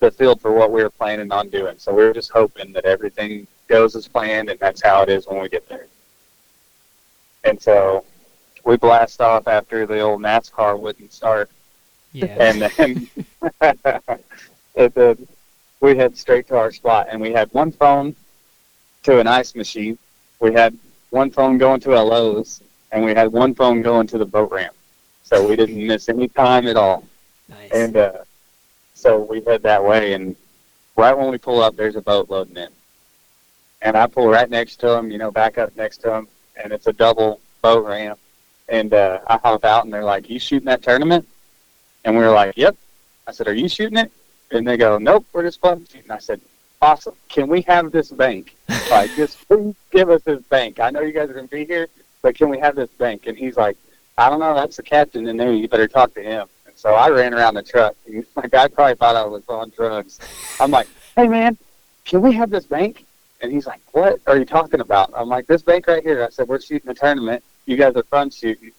[0.01, 1.79] the field for what we were planning on doing.
[1.79, 5.27] So we were just hoping that everything goes as planned, and that's how it is
[5.27, 5.87] when we get there.
[7.43, 8.05] And so
[8.65, 11.51] we blast off after the old NASCAR wouldn't start,
[12.13, 12.37] yeah.
[12.39, 13.09] and then
[14.75, 15.15] it, uh,
[15.81, 17.09] we head straight to our spot.
[17.11, 18.15] And we had one phone
[19.05, 19.99] to an ice machine,
[20.39, 22.61] we had one phone going to a Lowe's,
[22.93, 24.75] and we had one phone going to the boat ramp.
[25.23, 27.05] So we didn't miss any time at all.
[27.49, 27.71] nice.
[27.73, 28.19] And uh,
[28.93, 30.37] so we head that way, and
[30.95, 32.69] right when we pull up, there's a boat loading in.
[33.83, 36.73] And I pull right next to him, you know, back up next to him, and
[36.73, 38.19] it's a double boat ramp.
[38.69, 41.27] And uh, I hop out, and they're like, "You shooting that tournament?"
[42.05, 42.77] And we were like, "Yep."
[43.27, 44.13] I said, "Are you shooting it?"
[44.53, 46.41] And they go, "Nope, we're just fun shooting." I said,
[46.81, 47.15] "Awesome.
[47.29, 48.55] Can we have this bank?
[48.89, 50.79] like, just please give us this bank.
[50.79, 51.89] I know you guys are gonna be here,
[52.23, 53.77] but can we have this bank?" And he's like,
[54.17, 54.55] "I don't know.
[54.55, 55.53] That's the captain in there.
[55.53, 57.97] You better talk to him." And so I ran around the truck.
[58.37, 60.21] My guy probably thought I was on drugs.
[60.61, 61.59] I'm like, "Hey man,
[62.05, 63.07] can we have this bank?"
[63.43, 66.31] And he's like, "What are you talking about?" I'm like, "This bank right here." I
[66.31, 67.43] said, "We're shooting a tournament.
[67.67, 68.73] You guys are fun shooting."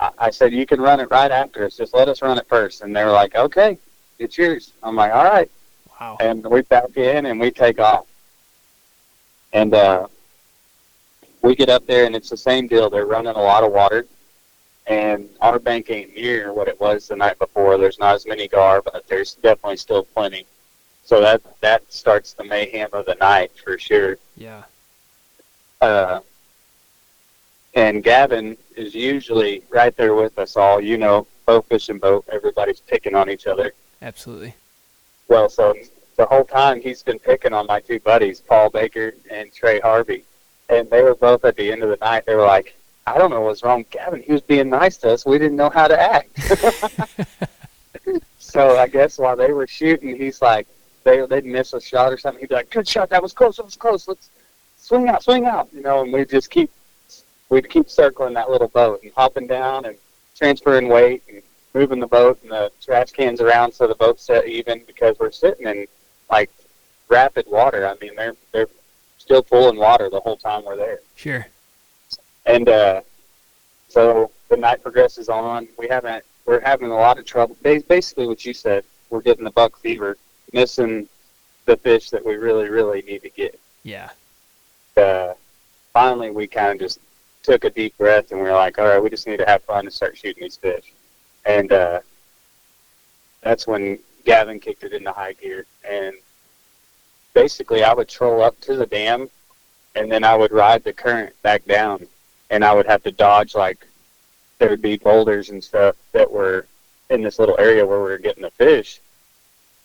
[0.00, 1.76] I, I said, "You can run it right after us.
[1.76, 2.82] Just let us run it first.
[2.82, 3.78] And they were like, "Okay,
[4.18, 5.50] it's yours." I'm like, "All right."
[6.00, 6.16] wow.
[6.20, 8.06] and we back in and we take off.
[9.52, 10.06] And uh,
[11.42, 12.90] we get up there and it's the same deal.
[12.90, 14.06] They're running a lot of water,
[14.86, 17.78] and our bank ain't near what it was the night before.
[17.78, 20.46] There's not as many gar, but there's definitely still plenty.
[21.08, 24.18] So that that starts the mayhem of the night for sure.
[24.36, 24.64] Yeah.
[25.80, 26.20] Uh,
[27.72, 30.82] and Gaven is usually right there with us all.
[30.82, 32.26] You know, boat fishing boat.
[32.30, 33.72] Everybody's picking on each other.
[34.02, 34.54] Absolutely.
[35.28, 35.74] Well, so
[36.18, 40.24] the whole time he's been picking on my two buddies, Paul Baker and Trey Harvey,
[40.68, 42.26] and they were both at the end of the night.
[42.26, 44.24] They were like, I don't know what's wrong with Gaven.
[44.24, 45.24] He was being nice to us.
[45.24, 46.38] We didn't know how to act.
[48.38, 50.68] so I guess while they were shooting, he's like,
[51.08, 52.40] they they'd miss a shot or something.
[52.40, 53.10] He'd be like, "Good shot.
[53.10, 53.56] That was close.
[53.56, 54.06] That was close.
[54.08, 54.30] Let's
[54.76, 56.70] swing out, swing out." You know, and we'd just keep
[57.48, 59.96] we'd keep circling that little boat and hopping down and
[60.36, 61.42] transferring weight and
[61.74, 65.30] moving the boat and the trash cans around so the boat's set even because we're
[65.30, 65.86] sitting in
[66.30, 66.50] like
[67.08, 67.86] rapid water.
[67.86, 68.68] I mean, they're they're
[69.18, 71.00] still pulling water the whole time we're there.
[71.16, 71.46] Sure.
[72.46, 73.00] And uh,
[73.88, 75.68] so the night progresses on.
[75.78, 76.24] We haven't.
[76.46, 77.56] We're having a lot of trouble.
[77.62, 78.84] Basically, what you said.
[79.10, 80.18] We're getting the buck fever,
[80.52, 81.08] missing
[81.66, 83.58] the fish that we really, really need to get.
[83.82, 84.10] Yeah.
[84.96, 85.34] Uh,
[85.92, 86.98] finally, we kind of just
[87.42, 89.62] took a deep breath and we were like, all right, we just need to have
[89.64, 90.92] fun and start shooting these fish.
[91.44, 92.00] And uh,
[93.42, 95.66] that's when Gaven kicked it into high gear.
[95.88, 96.14] And
[97.34, 99.30] basically, I would troll up to the dam
[99.94, 102.06] and then I would ride the current back down.
[102.50, 103.86] And I would have to dodge, like,
[104.58, 106.66] there would be boulders and stuff that were
[107.10, 109.00] in this little area where we were getting the fish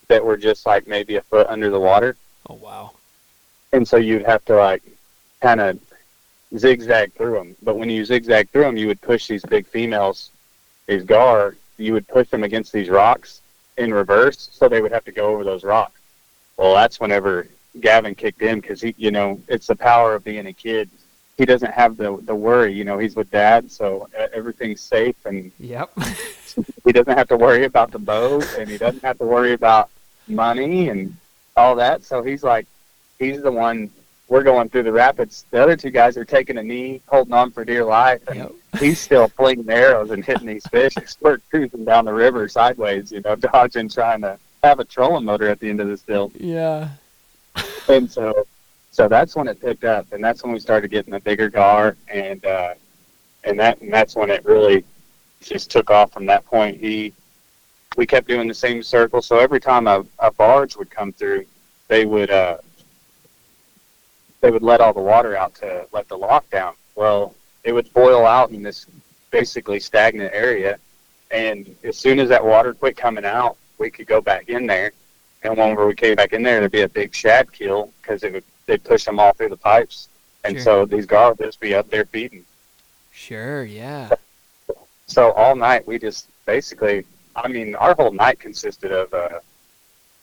[0.08, 2.16] that were just like maybe a foot under the water.
[2.48, 2.92] Oh wow.
[3.72, 4.82] And so you'd have to, like,
[5.40, 5.80] kind of
[6.56, 7.56] zigzag through them.
[7.62, 10.30] But when you zigzag through them, you would push these big females,
[10.86, 13.40] these gar, you would push them against these rocks
[13.76, 16.00] in reverse, so they would have to go over those rocks.
[16.56, 17.48] Well, that's whenever
[17.80, 20.88] Gaven kicked in because he, you know, it's the power of being a kid.
[21.36, 22.96] He doesn't have the the worry, you know.
[22.98, 25.90] He's with dad, so everything's safe, and Yep.
[26.84, 29.90] he doesn't have to worry about the boat, and he doesn't have to worry about
[30.28, 31.14] money and
[31.56, 32.02] all that.
[32.04, 32.66] So he's like,
[33.18, 33.90] he's the one.
[34.28, 35.44] We're going through the rapids.
[35.50, 38.52] The other two guys are taking a knee, holding on for dear life, and Yep.
[38.80, 40.94] he's still flinging arrows and hitting these fish.
[41.20, 45.48] We're cruising down the river sideways, you know, dodging, trying to have a trolling motor
[45.48, 46.32] at the end of this deal.
[46.38, 46.88] Yeah.
[47.88, 48.46] And so,
[48.90, 51.96] so that's when it picked up, and that's when we started getting the bigger gar,
[52.08, 52.74] and uh,
[53.44, 54.84] and that and that's when it really
[55.42, 56.78] just took off from that point.
[56.80, 57.12] He,
[57.96, 61.44] we kept doing the same circle, so every time a, a barge would come through,
[61.88, 62.58] they would uh,
[64.40, 66.74] they would let all the water out to let the lock down.
[66.94, 68.86] Well, it would boil out in this
[69.30, 70.78] basically stagnant area,
[71.30, 74.92] and as soon as that water quit coming out, we could go back in there.
[75.42, 78.32] And whenever we came back in there, there'd be a big shad kill because it
[78.32, 80.08] would they'd push them all through the pipes,
[80.44, 80.62] and Sure.
[80.64, 82.44] so these gar would just be up there feeding.
[83.12, 83.64] Sure.
[83.64, 84.10] Yeah.
[85.06, 87.04] So all night we just basically,
[87.36, 89.40] I mean, our whole night consisted of uh,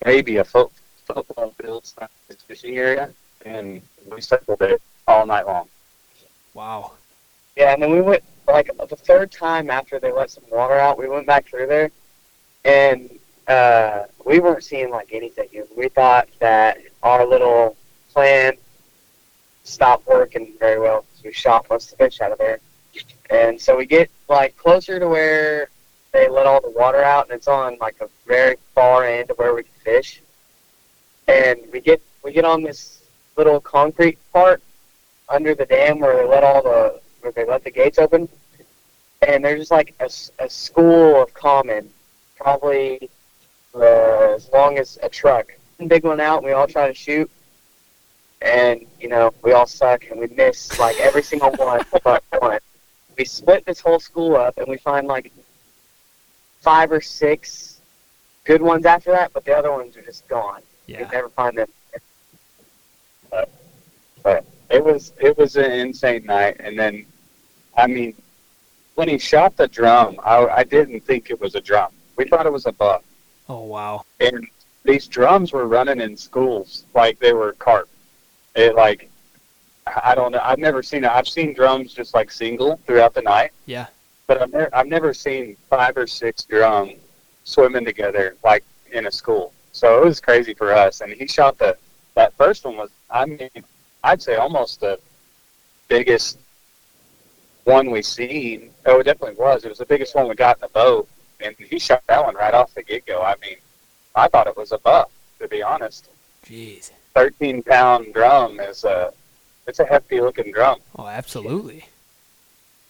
[0.06, 0.72] maybe a foot,
[1.06, 2.08] football field size
[2.48, 3.12] fishing area,
[3.46, 5.68] and we circled it all night long.
[6.54, 6.94] Wow.
[7.56, 10.98] Yeah, and then we went like the third time after they let some water out.
[10.98, 11.92] We went back through there,
[12.66, 13.10] and
[13.48, 15.48] uh, we weren't seeing like anything.
[15.76, 17.76] We thought that our little
[18.14, 18.54] plan
[19.64, 21.06] stopped working very well.
[21.24, 22.60] We shot most of the fish out of there,
[23.30, 25.70] and so we get like closer to where
[26.12, 29.38] they let all the water out, and it's on like a very far end of
[29.38, 30.22] where we can fish.
[31.28, 33.04] And we get we get on this
[33.38, 34.62] little concrete part
[35.30, 38.28] under the dam where they let all the where they let the gates open,
[39.26, 40.10] and there's just like a,
[40.44, 41.90] a school of common,
[42.36, 43.10] probably
[43.74, 45.54] uh, as long as a truck.
[45.88, 47.30] Big one out, and we all try to shoot,
[48.42, 52.60] and you know we all suck and we miss like every single one but one.
[53.18, 55.32] We split this whole school up, and we find like
[56.62, 57.82] five or six
[58.46, 60.62] good ones after that, but the other ones are just gone.
[60.88, 61.10] We Yeah.
[61.12, 61.68] never find them.
[64.24, 67.06] But It was it was an insane night, and then,
[67.76, 68.14] I mean,
[68.96, 71.92] when he shot the drum, I, I didn't think it was a drum.
[72.16, 73.04] We thought it was a buck.
[73.50, 74.06] Oh wow.
[74.22, 74.48] and
[74.84, 77.90] these drums were running in schools like they were carp.
[78.56, 79.10] It like
[79.88, 80.40] I don't know.
[80.42, 81.12] I've never seen it.
[81.12, 83.88] I've seen drums just like single throughout the night, Yeah.
[84.28, 86.92] But I've never I've never seen five or six drum
[87.44, 89.54] swimming together like in a school.
[89.72, 91.02] So it was crazy for us.
[91.02, 91.78] And he shot the
[92.16, 93.50] that first one was I mean
[94.04, 95.00] I'd say almost the
[95.88, 96.40] biggest
[97.66, 98.72] one we seen.
[98.86, 99.64] Oh, it definitely was.
[99.66, 101.08] It was the biggest one we got in the boat,
[101.40, 103.22] and he shot that one right off the get go.
[103.22, 103.58] I mean,
[104.16, 106.10] I thought it was a buck, to be honest.
[106.46, 106.92] Jeez.
[107.14, 109.14] Thirteen pound drum is a
[109.68, 110.80] it's a hefty looking drum.
[110.98, 111.86] Oh, absolutely.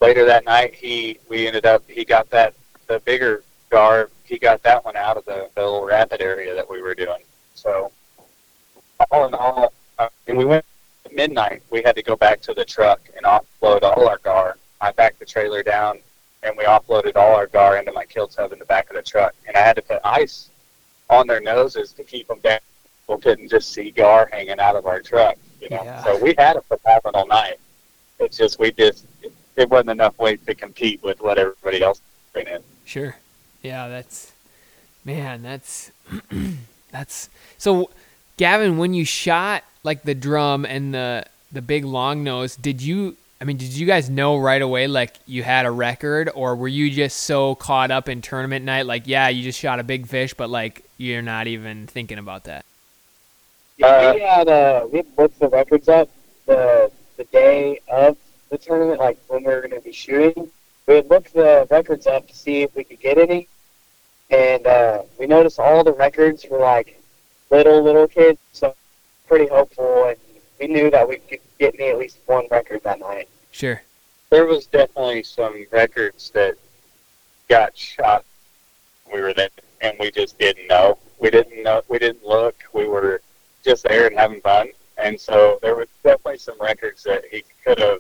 [0.01, 2.55] Later that night, he we ended up he got that
[2.87, 6.67] the bigger gar he got that one out of the, the little rapid area that
[6.69, 7.21] we were doing.
[7.53, 7.91] So
[9.11, 10.65] all in all, uh, and we went
[11.05, 11.61] at midnight.
[11.69, 14.57] We had to go back to the truck and offload all our gar.
[14.79, 15.99] I backed the trailer down,
[16.43, 19.01] and we offloaded all our gar into my kill tub in the back of the
[19.03, 19.35] truck.
[19.47, 20.49] And I had to put ice
[21.09, 22.59] on their noses to keep them down.
[23.01, 25.35] People couldn't just see gar hanging out of our truck.
[25.59, 26.03] You know, Yeah.
[26.03, 27.59] so we had a phenomenal night.
[28.19, 29.05] It's just we just
[29.55, 32.01] it wasn't enough weight to compete with what everybody else
[32.35, 32.63] ran in.
[32.85, 33.15] Sure.
[33.61, 34.31] Yeah, that's
[35.05, 35.91] man, that's
[36.91, 37.89] that's so
[38.37, 43.17] Gaven, when you shot like the drum and the the big long nose, did you
[43.39, 46.67] I mean, did you guys know right away like you had a record or were
[46.67, 50.07] you just so caught up in tournament night like yeah, you just shot a big
[50.07, 52.65] fish but like you're not even thinking about that?
[53.77, 56.09] Yeah, we had uh, we had looked the records up
[56.45, 58.17] the the day of
[58.51, 60.51] the tournament, like when we were going to be shooting.
[60.85, 63.47] We had looked the records up to see if we could get any,
[64.29, 67.01] and uh, we noticed all the records were like
[67.49, 68.39] little little kids.
[68.51, 68.75] So
[69.27, 70.17] pretty hopeful, and
[70.59, 73.29] we knew that we could get me at least one record that night.
[73.51, 73.81] Sure.
[74.29, 76.55] There was definitely some records that
[77.47, 78.25] got shot.
[79.11, 79.49] We were there,
[79.81, 80.97] and we just didn't know.
[81.19, 81.83] We didn't know.
[81.87, 82.55] We didn't look.
[82.73, 83.21] We were
[83.63, 84.69] just there and having fun.
[84.97, 87.99] And so there was definitely some records that he could have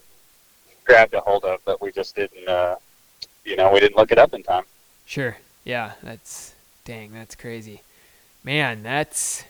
[0.91, 2.47] grabbed a hold of, but we just didn't.
[2.47, 2.75] Uh,
[3.45, 4.63] you know, we didn't look it up in time.
[5.05, 5.37] Sure.
[5.63, 6.53] Yeah, that's
[6.85, 7.81] dang, that's crazy.
[8.43, 9.43] Man, that's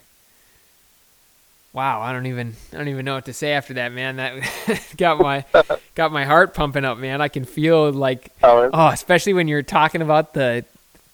[1.73, 4.17] wow, I don't even I don't even know what to say after that, man.
[4.17, 5.45] That got my
[5.95, 7.21] got my heart pumping up, man.
[7.21, 10.65] I can feel like Oh, oh, especially when you're talking about the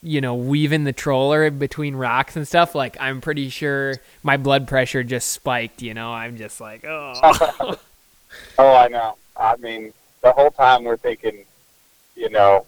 [0.03, 4.67] you know, weaving the troller between rocks and stuff, like I'm pretty sure my blood
[4.67, 6.11] pressure just spiked, you know.
[6.11, 7.77] I'm just like, oh.
[8.59, 9.15] Oh, I know.
[9.35, 11.45] I mean, the whole time we're thinking,
[12.15, 12.65] you know,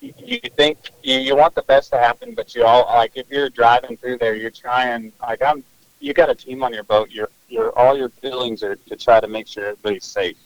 [0.00, 3.48] you, think you, you want the best to happen, but you all like if you're
[3.48, 5.12] driving through there, you're trying.
[5.20, 5.62] Like I'm,
[6.00, 7.10] you got a team on your boat.
[7.10, 10.36] Your your all your feelings are to try to make sure everybody's safe,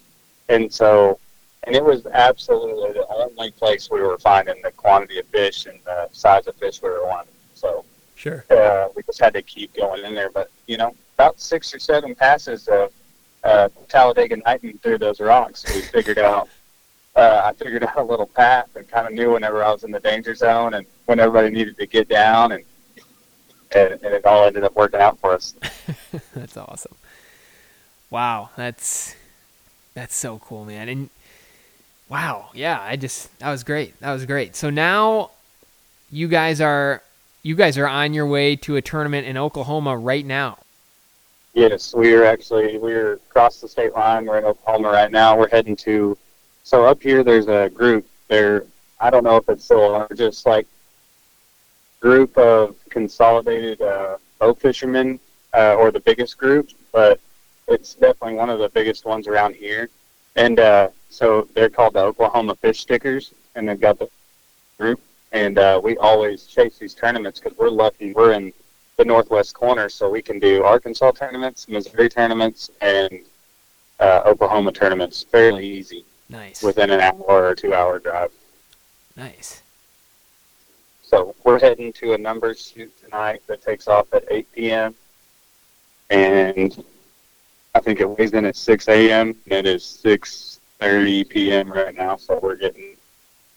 [0.48, 1.18] and so.
[1.62, 5.80] And it was absolutely the only place we were finding the quantity of fish and
[5.84, 7.32] the size of fish we were wanting.
[7.54, 8.44] So sure.
[8.50, 10.30] uh, we just had to keep going in there.
[10.30, 12.92] But you know, about six or seven passes of
[13.46, 16.48] uh, Talladega Nighting through those rocks, we figured out.
[17.14, 19.90] Uh, I figured out a little path and kind of knew whenever I was in
[19.90, 22.64] the danger zone and when everybody needed to get down, and
[23.74, 25.54] and, and it all ended up working out for us.
[26.34, 26.94] that's awesome.
[28.10, 29.14] Wow, that's
[29.94, 30.88] that's so cool, man.
[30.88, 31.10] And
[32.08, 33.98] wow, yeah, I just that was great.
[34.00, 34.56] That was great.
[34.56, 35.30] So now
[36.10, 37.02] you guys are
[37.42, 40.58] you guys are on your way to a tournament in Oklahoma right now.
[41.56, 44.26] Yes, we are actually we're across the state line.
[44.26, 45.38] We're in Oklahoma right now.
[45.38, 46.18] We're heading to.
[46.64, 48.06] So up here, there's a group.
[48.28, 48.66] There,
[49.00, 50.66] I don't know if it's still just like
[51.98, 55.18] group of consolidated uh, bow fishermen,
[55.54, 57.20] uh, or the biggest group, but
[57.68, 59.88] it's definitely one of the biggest ones around here.
[60.36, 64.10] And uh, so they're called the Oklahoma Fish Stickers, and they've got the
[64.78, 65.00] group.
[65.32, 68.12] And uh, we always chase these tournaments because we're lucky.
[68.12, 68.52] We're in
[68.96, 73.20] the northwest corner, so we can do Arkansas tournaments, Missouri tournaments, and
[74.00, 76.62] uh, Oklahoma tournaments fairly easy Nice.
[76.62, 78.30] within an hour or two hour drive.
[79.16, 79.62] nice.
[81.02, 84.94] So we're heading to a numbers shoot tonight that takes off at 8 p.m.
[86.10, 86.82] and
[87.76, 89.36] I think it weighs in at 6 a.m.
[89.48, 91.70] and it is 6:30 p.m.
[91.72, 92.16] right now.
[92.16, 92.96] So we're getting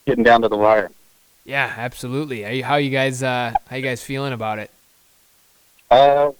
[0.05, 0.91] getting down to the wire.
[1.43, 2.45] Yeah, absolutely.
[2.45, 4.69] Are you, how you guys uh how you guys feeling about it?
[5.91, 6.31] Uh,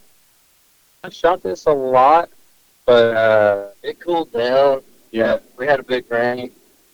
[1.04, 2.30] I shot this a lot,
[2.86, 4.82] but uh, It cooled down.
[5.12, 6.52] yeah, We had a big rain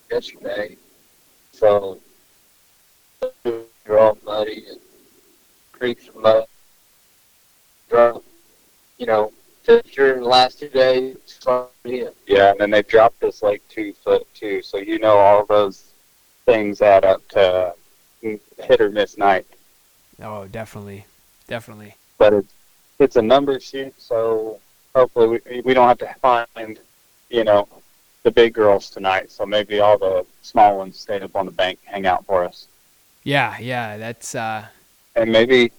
[0.09, 0.77] yesterday,
[1.51, 1.99] so
[3.43, 4.79] we're all muddy and
[5.71, 6.45] creeks mud.
[8.97, 9.31] You know,
[9.65, 11.17] temperature in the last two days.
[12.25, 12.51] Yeah.
[12.51, 14.61] and then they dropped this like two foot too.
[14.61, 15.91] So you know all those
[16.45, 17.73] things add up to
[18.21, 19.45] hit or miss night.
[20.21, 21.05] Oh, definitely.
[21.47, 21.95] Definitely.
[22.17, 22.53] But it's
[22.99, 24.59] it's a number shoot, so
[24.95, 26.79] hopefully we we don't have to find
[27.29, 27.67] you know
[28.23, 29.31] the big girls tonight.
[29.31, 32.67] So maybe all the small ones stay up on the bank, hang out for us,
[33.23, 34.65] Yeah, yeah, that's uh
[35.15, 35.71] and maybe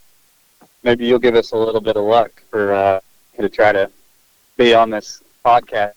[0.83, 3.01] maybe you'll give us a little bit of luck for uh,
[3.39, 3.91] to try to
[4.57, 5.93] be on this podcast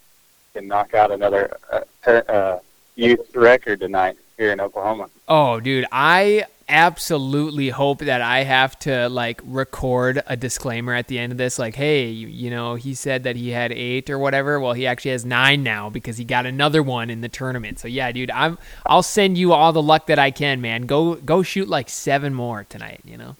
[0.55, 2.59] and knock out another uh, uh,
[2.95, 5.09] youth record tonight here in Oklahoma.
[5.27, 11.19] Oh, dude, I absolutely hope that I have to like record a disclaimer at the
[11.19, 14.17] end of this like, "Hey, you, you know, he said that he had 8 or
[14.19, 14.59] whatever.
[14.59, 17.87] Well, he actually has 9 now because he got another one in the tournament." So,
[17.87, 20.83] yeah, dude, I'm I'll send you all the luck that I can, man.
[20.83, 23.35] Go go shoot like 7 more tonight, you know.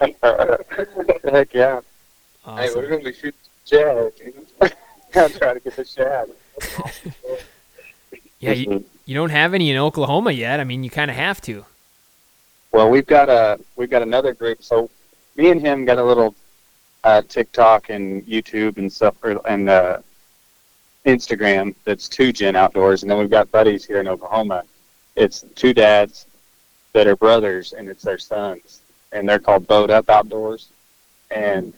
[1.30, 1.80] Heck yeah!
[2.44, 3.32] Hey, we're gonna be shooting
[3.64, 4.12] shad.
[5.14, 6.30] I'm trying to get the shad.
[8.40, 10.60] Yeah, you, you don't have any in Oklahoma yet.
[10.60, 11.66] I mean, you kind of have to.
[12.72, 14.62] Well, we've got a we've got another group.
[14.62, 14.90] So
[15.36, 16.34] me and him got a little
[17.04, 19.98] uh, TikTok and YouTube and stuff, and uh,
[21.06, 24.64] Instagram that's two Gen Outdoors, and then we've got buddies here in Oklahoma.
[25.16, 26.26] It's two dads
[26.92, 30.68] that are brothers, and it's their sons, and they're called Boat Up Outdoors,
[31.30, 31.72] and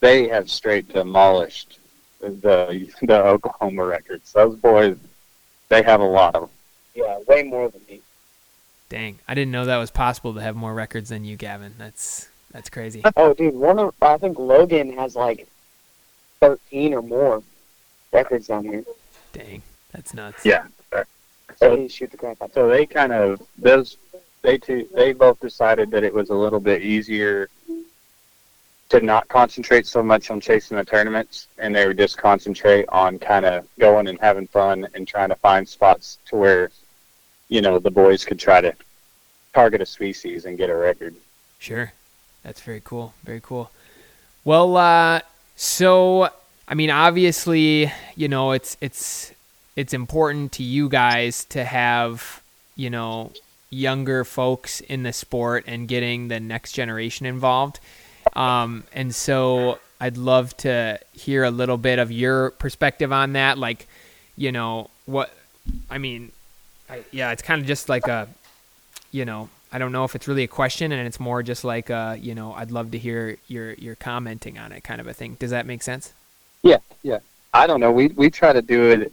[0.00, 1.78] they have straight demolished
[2.20, 4.32] the the Oklahoma records.
[4.32, 4.96] Those boys,
[5.68, 6.50] they have a lot of them.
[6.94, 8.00] Yeah, way more than me.
[8.94, 11.72] Dang, I didn't know that was possible to have more records than you, Gaven.
[11.78, 13.02] That's that's crazy.
[13.16, 15.48] Oh, dude, one of I think Logan has like
[16.38, 17.42] thirteen or more
[18.12, 18.84] records down here.
[19.32, 20.46] Dang, that's nuts.
[20.46, 20.66] Yeah.
[21.56, 22.54] So he shoot the crap out.
[22.54, 23.96] So they kind of those
[24.42, 27.48] they two they both decided that it was a little bit easier
[28.90, 33.18] to not concentrate so much on chasing the tournaments and they would just concentrate on
[33.18, 36.70] kind of going and having fun and trying to find spots to where
[37.48, 38.74] you know the boys could try to
[39.52, 41.14] target a species and get a record.
[41.58, 41.92] Sure.
[42.42, 43.14] That's very cool.
[43.24, 43.70] Very cool.
[44.44, 45.20] Well, uh,
[45.56, 46.28] so
[46.68, 49.32] I mean, obviously, you know, it's it's
[49.76, 52.42] it's important to you guys to have,
[52.76, 53.32] you know,
[53.70, 57.80] younger folks in the sport and getting the next generation involved.
[58.34, 63.58] Um, and so I'd love to hear a little bit of your perspective on that.
[63.58, 63.86] Like,
[64.36, 65.34] you know, what
[65.90, 66.32] I mean,
[66.88, 68.28] I, yeah, it's kind of just like a,
[69.10, 71.90] you know, I don't know if it's really a question, and it's more just like,
[71.90, 75.12] uh, you know, I'd love to hear your your commenting on it, kind of a
[75.12, 75.36] thing.
[75.38, 76.12] Does that make sense?
[76.62, 77.18] Yeah, yeah.
[77.52, 77.90] I don't know.
[77.90, 79.12] We we try to do it.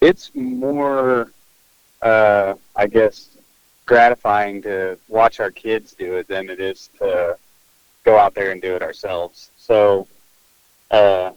[0.00, 1.32] It's more,
[2.02, 3.30] uh, I guess,
[3.86, 7.36] gratifying to watch our kids do it than it is to
[8.04, 9.50] go out there and do it ourselves.
[9.56, 10.08] So,
[10.90, 11.32] uh,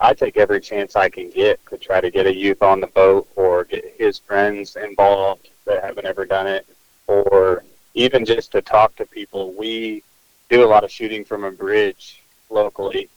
[0.00, 2.86] I take every chance I can get to try to get a youth on the
[2.86, 6.66] boat or get his friends involved that haven't ever done it,
[7.08, 9.52] or even just to talk to people.
[9.52, 10.04] We
[10.48, 13.08] do a lot of shooting from a bridge locally,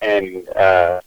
[0.00, 1.00] and uh,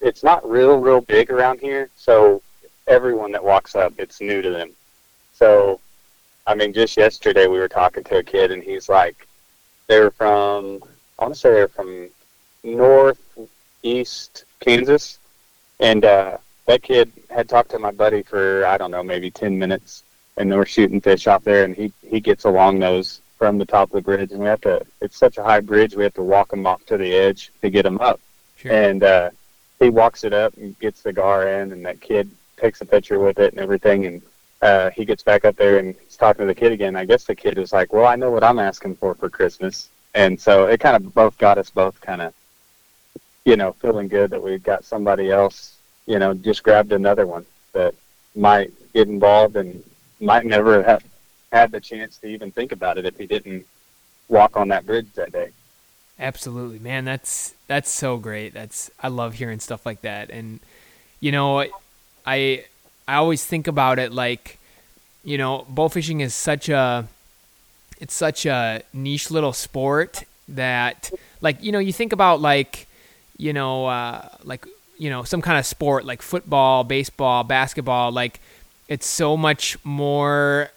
[0.00, 1.90] it's not real, real big around here.
[1.96, 2.42] So
[2.86, 4.70] everyone that walks up, it's new to them.
[5.34, 5.80] So,
[6.46, 9.28] I mean, just yesterday we were talking to a kid, and he's like,
[9.86, 10.82] they're from,
[11.18, 12.08] I want to say they're from
[13.82, 15.18] northeast Kansas,
[15.80, 19.58] and uh, that kid had talked to my buddy for I don't know maybe ten
[19.58, 20.04] minutes,
[20.36, 23.64] and they were shooting fish off there, and he he gets along those from the
[23.66, 24.84] top of the bridge, and we have to.
[25.00, 27.70] It's such a high bridge, we have to walk him off to the edge to
[27.70, 28.20] get him up,
[28.56, 28.72] Sure.
[28.72, 29.30] and uh,
[29.78, 33.20] he walks it up and gets the gar in, and that kid takes a picture
[33.20, 34.22] with it and everything, and
[34.60, 36.96] uh, he gets back up there and he's talking to the kid again.
[36.96, 39.88] I guess the kid is like, "Well, I know what I'm asking for for Christmas,"
[40.14, 42.34] and so it kind of both got us both kind of,
[43.44, 45.76] you know, feeling good that we've got somebody else,
[46.06, 47.94] you know, just grabbed another one that
[48.34, 49.82] might get involved and
[50.20, 51.04] might never have
[51.52, 53.66] had the chance to even think about it if he didn't
[54.28, 55.50] walk on that bridge that day.
[56.18, 57.04] Absolutely, man.
[57.04, 58.52] That's that's so great.
[58.52, 60.30] That's I love hearing stuff like that.
[60.30, 60.58] And
[61.20, 61.60] you know,
[62.26, 62.64] I
[63.06, 64.58] I always think about it like,
[65.22, 67.06] you know, bow fishing is such a
[68.00, 71.10] it's such a niche little sport that
[71.40, 72.87] like, you know, you think about like,
[73.38, 74.66] you know, uh like,
[74.98, 78.40] you know, some kind of sport like football, baseball, basketball, like
[78.88, 80.70] it's so much more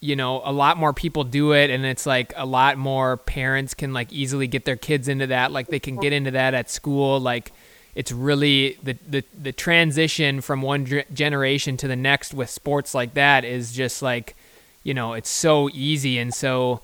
[0.00, 3.74] you know a lot more people do it and it's like a lot more parents
[3.74, 6.70] can like easily get their kids into that like they can get into that at
[6.70, 7.52] school like
[7.94, 13.14] it's really the the, the transition from one generation to the next with sports like
[13.14, 14.36] that is just like
[14.84, 16.80] you know it's so easy and so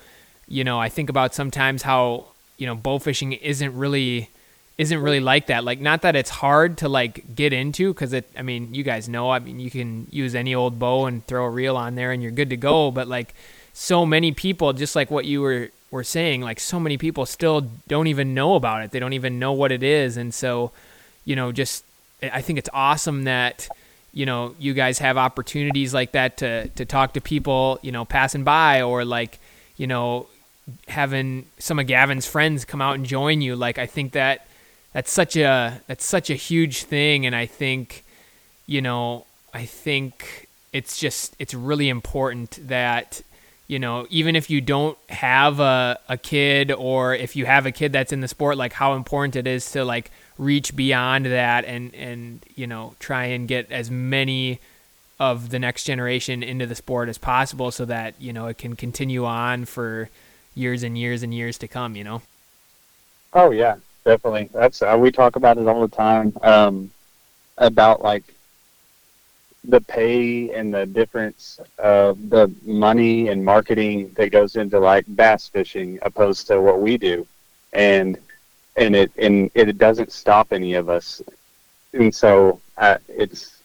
[0.49, 2.27] you know i think about sometimes how
[2.59, 4.29] you know bow fishing isn't really
[4.77, 5.64] isn't really like that.
[5.64, 9.09] Like not that it's hard to like get into because it i mean you guys
[9.09, 12.12] know i mean you can use any old bow and throw a reel on there
[12.12, 13.35] and you're good to go but like
[13.72, 17.61] so many people just like what you were were saying like so many people still
[17.87, 18.91] don't even know about it.
[18.91, 20.16] They don't even know what it is.
[20.16, 20.72] And so
[21.25, 21.85] you know just
[22.22, 23.68] i think it's awesome that
[24.12, 28.05] you know you guys have opportunities like that to to talk to people you know
[28.05, 29.39] passing by or like
[29.77, 30.27] you know
[30.89, 33.57] having some of Gaven's friends come out and join you.
[33.57, 34.47] Like i think that
[34.95, 38.05] that's such a that's such a huge thing and i think
[38.66, 43.20] you know i think it's just it's really important that
[43.68, 47.72] you know even if you don't have a, a kid or if you have a
[47.72, 51.64] kid that's in the sport like how important it is to like reach beyond that
[51.64, 54.59] and and you know try and get as many
[55.20, 58.74] of the next generation into the sport as possible so that you know it can
[58.74, 60.09] continue on for
[60.55, 62.22] years and years and years to come you know?
[63.32, 64.51] Oh yeah, definitely.
[64.53, 66.37] That's uh, we talk about it all the time.
[66.43, 66.91] Um,
[67.59, 68.25] about like
[69.65, 75.49] the pay and the difference of the money and marketing that goes into like bass
[75.49, 77.27] fishing opposed to what we do,
[77.73, 78.19] and
[78.77, 81.23] and it and it doesn't stop any of us.
[81.93, 83.63] and so uh, it's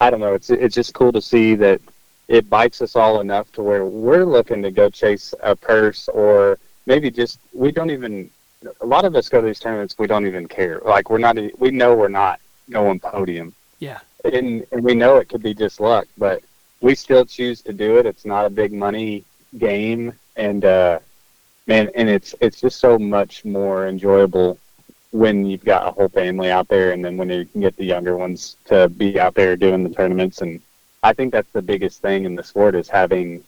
[0.00, 0.34] I don't know.
[0.34, 1.80] It's it's just cool to see that
[2.28, 6.58] it bites us all enough to where we're looking to go chase a purse or
[6.86, 8.30] maybe just we don't even.
[8.80, 9.96] A lot of us go to these tournaments.
[9.98, 10.80] We don't even care.
[10.84, 11.36] Like we're not.
[11.58, 12.40] We know we're not
[12.70, 13.54] going podium.
[13.78, 14.00] Yeah.
[14.24, 16.42] And, and we know it could be just luck, but
[16.80, 18.06] we still choose to do it.
[18.06, 19.24] It's not a big money
[19.58, 20.98] game, and uh,
[21.66, 24.58] man, and it's it's just so much more enjoyable
[25.12, 27.84] when you've got a whole family out there, and then when you can get the
[27.84, 30.42] younger ones to be out there doing the tournaments.
[30.42, 30.60] And
[31.02, 33.42] I think that's the biggest thing in the sport is having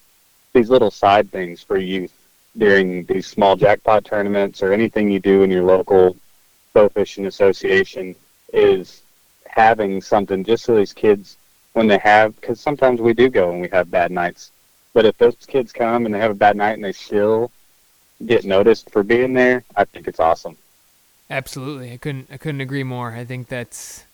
[0.52, 2.12] these little side things for youth
[2.61, 6.16] during these small jackpot tournaments or anything you do in your local
[6.72, 8.14] bow fishing association
[8.52, 9.02] is
[9.46, 11.36] having something just so these kids
[11.72, 14.52] when they have because sometimes we do go and we have bad nights
[14.94, 17.50] but if those kids come and they have a bad night and they still
[18.26, 20.56] get noticed for being there i think it's awesome
[21.30, 21.92] Absolutely.
[21.92, 23.12] I couldn't I couldn't agree more.
[23.12, 24.04] I think that's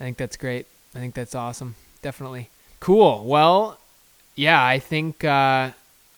[0.00, 0.66] I think that's great.
[0.94, 1.76] I think that's awesome.
[2.00, 2.48] Definitely.
[2.80, 3.24] Cool.
[3.24, 3.78] Well,
[4.34, 5.72] yeah, I think uh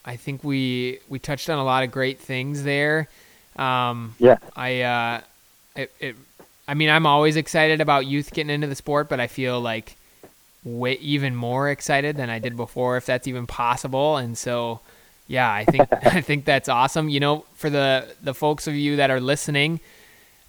[0.04, 3.08] I think we we touched on a lot of great things there.
[3.56, 4.38] Um Yeah.
[4.56, 5.20] I uh
[5.76, 6.16] it, it
[6.66, 9.96] I mean, I'm always excited about youth getting into the sport, but I feel like
[10.64, 14.16] way even more excited than I did before if that's even possible.
[14.16, 14.80] And so
[15.26, 17.08] yeah, I think I think that's awesome.
[17.08, 19.80] You know, for the the folks of you that are listening,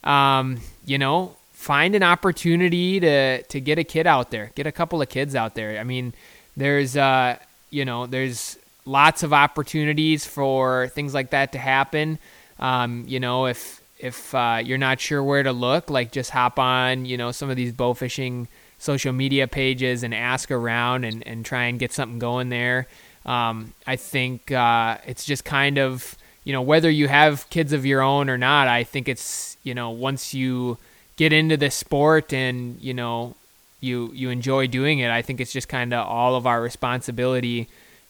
[0.04, 4.72] um, you know, find an opportunity to to get a kid out there, get a
[4.72, 5.80] couple of kids out there.
[5.80, 6.14] I mean,
[6.56, 7.38] there's uh,
[7.70, 12.20] you know, there's lots of opportunities for things like that to happen.
[12.60, 16.60] Um, you know, if if uh, you're not sure where to look, like just hop
[16.60, 21.26] on, you know, some of these bow fishing social media pages and ask around and,
[21.26, 22.88] and try and get something going there.
[23.26, 27.86] Um, I think uh, it's just kind of, you know, whether you have kids of
[27.86, 30.78] your own or not, I think it's, you know, once you
[31.18, 33.36] get into this sport and, you know,
[33.80, 37.68] you, you enjoy doing it, I think it's just kind of all of our responsibility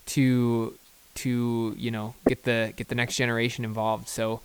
[0.08, 0.74] to,
[1.16, 4.08] to, you know, get the, get the next generation involved.
[4.08, 4.42] So,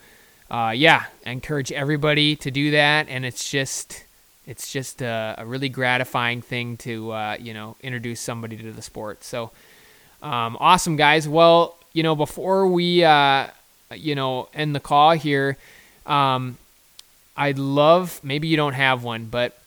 [0.51, 3.09] uh, yeah, I encourage everybody to do that.
[3.09, 4.05] And it's just,
[4.47, 8.83] it's just a, a really gratifying thing to, uh, you know, introduce somebody to the
[8.83, 9.23] sport.
[9.23, 9.51] So,
[10.23, 11.29] um, awesome, guys.
[11.29, 13.49] Well, you know, before we, uh,
[13.95, 15.57] you know, end the call here,
[16.07, 16.57] um,
[17.37, 19.60] I'd love, maybe you don't have one, but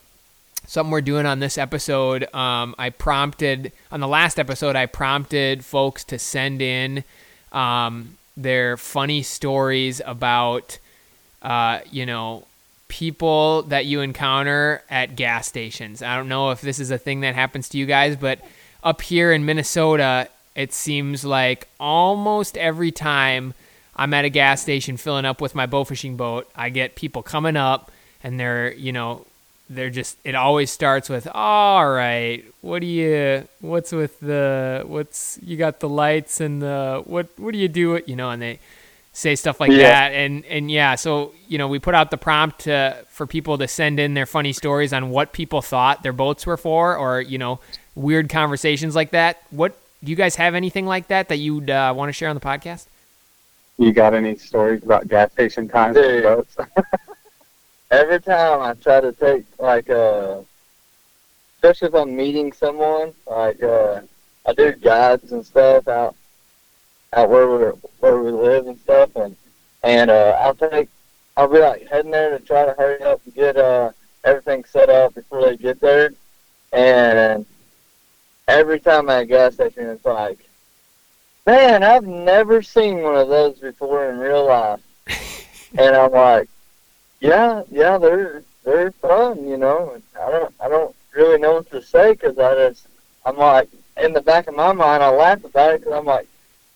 [0.65, 5.65] something we're doing on this episode, um, I prompted, on the last episode, I prompted
[5.65, 7.03] folks to send in
[7.51, 10.79] um, their funny stories about,
[11.41, 12.45] uh, you know,
[12.87, 16.01] people that you encounter at gas stations.
[16.01, 18.39] I don't know if this is a thing that happens to you guys, but
[18.83, 23.53] up here in Minnesota, it seems like almost every time
[23.95, 27.23] I'm at a gas station filling up with my bow fishing boat, I get people
[27.23, 27.91] coming up
[28.23, 29.25] and they're, you know,
[29.69, 35.39] they're just it always starts with all right what do you what's with the what's
[35.41, 38.41] you got the lights and the what what do you do it you know and
[38.41, 38.59] they
[39.13, 39.77] say stuff like Yeah.
[39.77, 43.57] that and and yeah so you know we put out the prompt to, for people
[43.57, 47.21] to send in their funny stories on what people thought their boats were for or
[47.21, 47.59] you know
[47.95, 51.93] weird conversations like that what do you guys have anything like that that you'd uh,
[51.95, 52.87] want to share on the podcast
[53.77, 56.23] you got any stories about gas station times with Dude.
[56.23, 56.57] boats
[57.93, 60.41] Every time I try to take like uh,
[61.57, 64.01] especially if I'm meeting someone, like uh,
[64.47, 66.15] I do guides and stuff out
[67.13, 67.65] out where we
[67.99, 69.35] where we live and stuff, and
[69.83, 70.89] and uh, I'll take
[71.37, 73.91] I'll be like heading there to try to hurry up and get uh
[74.23, 76.13] everything set up before they get there,
[76.71, 77.45] and
[78.47, 80.39] every time at a gas station, it's like,
[81.45, 84.81] man, I've never seen one of those before in real life,
[85.77, 86.49] and I'm like,
[87.23, 89.97] yeah, yeah, they're they're fun, you know.
[90.21, 92.85] I don't I don't really know what to say because I just
[93.25, 96.27] I'm like in the back of my mind I laugh about it because I'm like,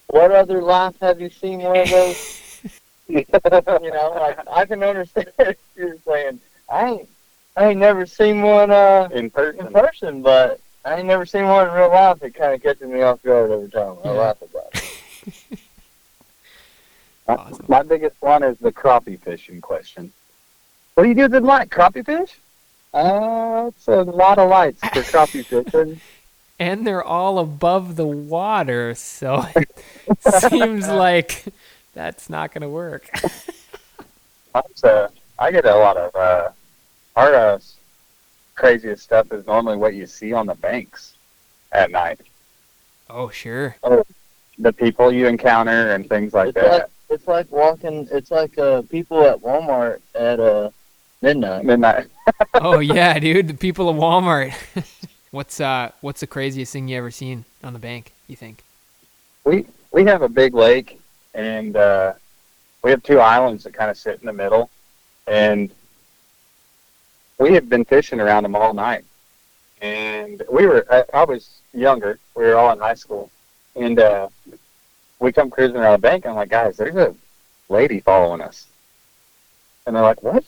[0.07, 2.39] what other life have you seen one of those?
[3.09, 6.39] you know, like I can understand if you're saying
[6.71, 7.09] I ain't
[7.57, 11.43] I ain't never seen one uh in in person person, but I ain't never seen
[11.43, 12.23] one in real life.
[12.23, 13.97] It kind of catches me off guard every time.
[14.01, 14.11] I Yeah.
[14.11, 14.83] laugh about it.
[17.27, 20.13] My- My biggest one is the crappie fishing question.
[20.97, 21.69] What do you do with the light?
[21.69, 22.39] Crappie fish?
[22.91, 26.01] Uh, it's a lot of lights for crappie fishing.
[26.59, 29.69] and they're all above the water, so it
[30.49, 31.43] seems like
[31.93, 33.11] that's not going to work.
[34.55, 36.49] That's, uh, I get a lot of uh,
[37.15, 37.59] our uh,
[38.55, 41.13] craziest stuff is normally what you see on the banks
[41.73, 42.21] at night.
[43.07, 43.75] Oh, sure.
[43.83, 44.03] Oh,
[44.57, 46.89] The people you encounter and things like it's like that.
[47.11, 48.07] it's like walking.
[48.11, 50.71] It's like uh, people at Walmart at uh
[51.22, 51.65] midnight.
[51.65, 52.07] midnight.
[52.55, 53.47] oh yeah, dude.
[53.47, 54.53] The people of Walmart.
[55.32, 58.13] what's uh what's the craziest thing you ever seen on the bank?
[58.28, 58.63] You think?
[59.43, 60.99] We we have a big lake,
[61.34, 62.13] and uh,
[62.84, 64.70] we have two islands that kind of sit in the middle,
[65.28, 65.72] and
[67.39, 69.05] we had been fishing around them all night.
[69.82, 72.20] And we were I, I was younger.
[72.36, 73.30] We were all in high school,
[73.76, 74.28] and uh,
[75.20, 76.26] we come cruising around the bank.
[76.26, 77.15] And I'm like, guys, there's a
[77.70, 78.68] lady following us,
[79.86, 80.43] and they're like, what?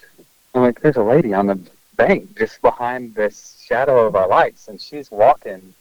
[0.53, 1.59] I'm like, there's a lady on the
[1.95, 5.73] bank just behind this shadow of our lights, and she's walking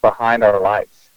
[0.00, 1.10] behind our lights,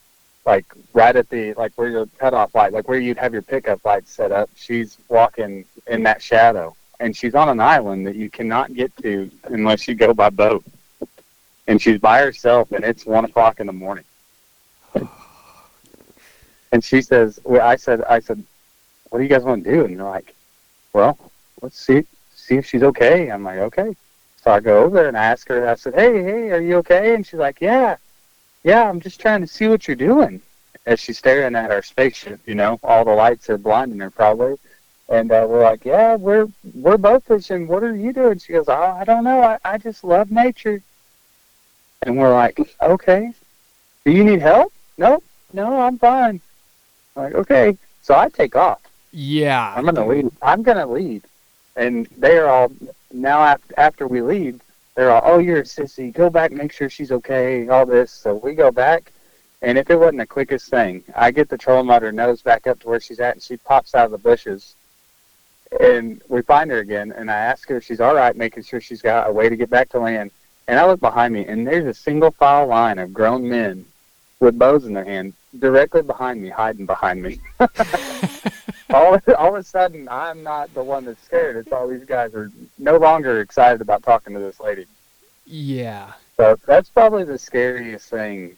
[0.45, 3.83] like right at the like where your cutoff light, like where you'd have your pickup
[3.85, 4.49] lights set up.
[4.55, 9.29] She's walking in that shadow, and she's on an island that you cannot get to
[9.43, 10.63] unless you go by boat.
[11.67, 14.05] And she's by herself, and it's one o'clock in the morning.
[16.71, 18.43] And she says, well, "I said, I said,
[19.09, 20.33] what do you guys want to do?" And they're like,
[20.93, 21.17] "Well,
[21.61, 22.05] let's see
[22.35, 23.95] see if she's okay." I'm like, "Okay."
[24.43, 25.67] So I go over there and I ask her.
[25.67, 27.97] I said, "Hey, hey, are you okay?" And she's like, "Yeah,
[28.63, 28.89] yeah.
[28.89, 30.41] I'm just trying to see what you're doing."
[30.85, 34.55] As she's staring at our spaceship, you know, all the lights are blinding her probably.
[35.09, 37.67] And uh, we're like, "Yeah, we're we're both fishing.
[37.67, 39.41] What are you doing?" She goes, "Oh, I don't know.
[39.41, 40.81] I, I just love nature."
[42.03, 43.33] And we're like, "Okay.
[44.05, 45.21] Do you need help?" No,
[45.53, 46.41] no, I'm fine.
[47.15, 47.77] I'm like, okay.
[48.01, 48.81] So I take off.
[49.11, 49.73] Yeah.
[49.75, 50.31] I'm gonna lead.
[50.41, 51.23] I'm gonna lead,
[51.79, 52.71] and they are all
[53.11, 54.61] now after we leave.
[54.95, 56.13] They're all, oh, you're a sissy.
[56.13, 57.67] Go back, make sure she's okay.
[57.69, 58.11] All this.
[58.11, 59.13] So we go back,
[59.61, 62.81] and if it wasn't the quickest thing, I get the trolling motor nose back up
[62.81, 64.75] to where she's at, and she pops out of the bushes,
[65.79, 67.13] and we find her again.
[67.13, 69.55] And I ask her if she's all right, making sure she's got a way to
[69.55, 70.31] get back to land.
[70.67, 73.85] And I look behind me, and there's a single file line of grown men
[74.41, 77.39] with bows in their hand directly behind me, hiding behind me.
[78.89, 81.55] all, all of a sudden, I'm not the one that's scared.
[81.55, 84.85] It's all these guys are no longer excited about talking to this lady.
[85.45, 86.13] Yeah.
[86.37, 88.55] So that's probably the scariest thing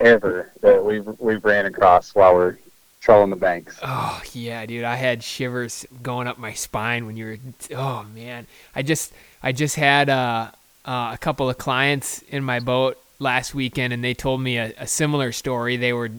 [0.00, 2.56] ever that we've we've ran across while we're
[3.00, 3.78] trolling the banks.
[3.82, 4.84] Oh yeah, dude.
[4.84, 7.76] I had shivers going up my spine when you were.
[7.76, 10.50] Oh man, I just I just had uh,
[10.84, 14.72] uh, a couple of clients in my boat last weekend, and they told me a,
[14.78, 15.76] a similar story.
[15.76, 16.10] They were,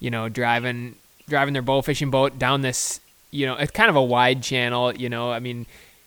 [0.00, 0.96] you know, driving
[1.28, 3.00] driving their bow fishing boat down this.
[3.30, 4.94] You know, it's kind of a wide channel.
[4.94, 5.66] You know, I mean,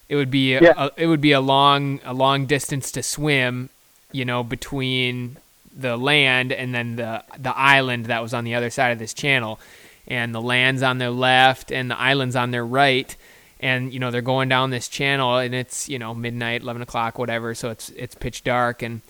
[0.09, 0.73] it would be a, Yeah.
[0.77, 3.69] a, it would be a long a long distance to swim.
[4.11, 5.37] You know, between
[5.75, 9.13] the land and then the the island that was on the other side of this
[9.13, 9.59] channel,
[10.07, 13.15] and the land's on their left and the island's on their right.
[13.59, 17.17] And you know they're going down this channel, and it's you know midnight, eleven o'clock,
[17.17, 17.55] whatever.
[17.55, 19.01] So it's it's pitch dark, and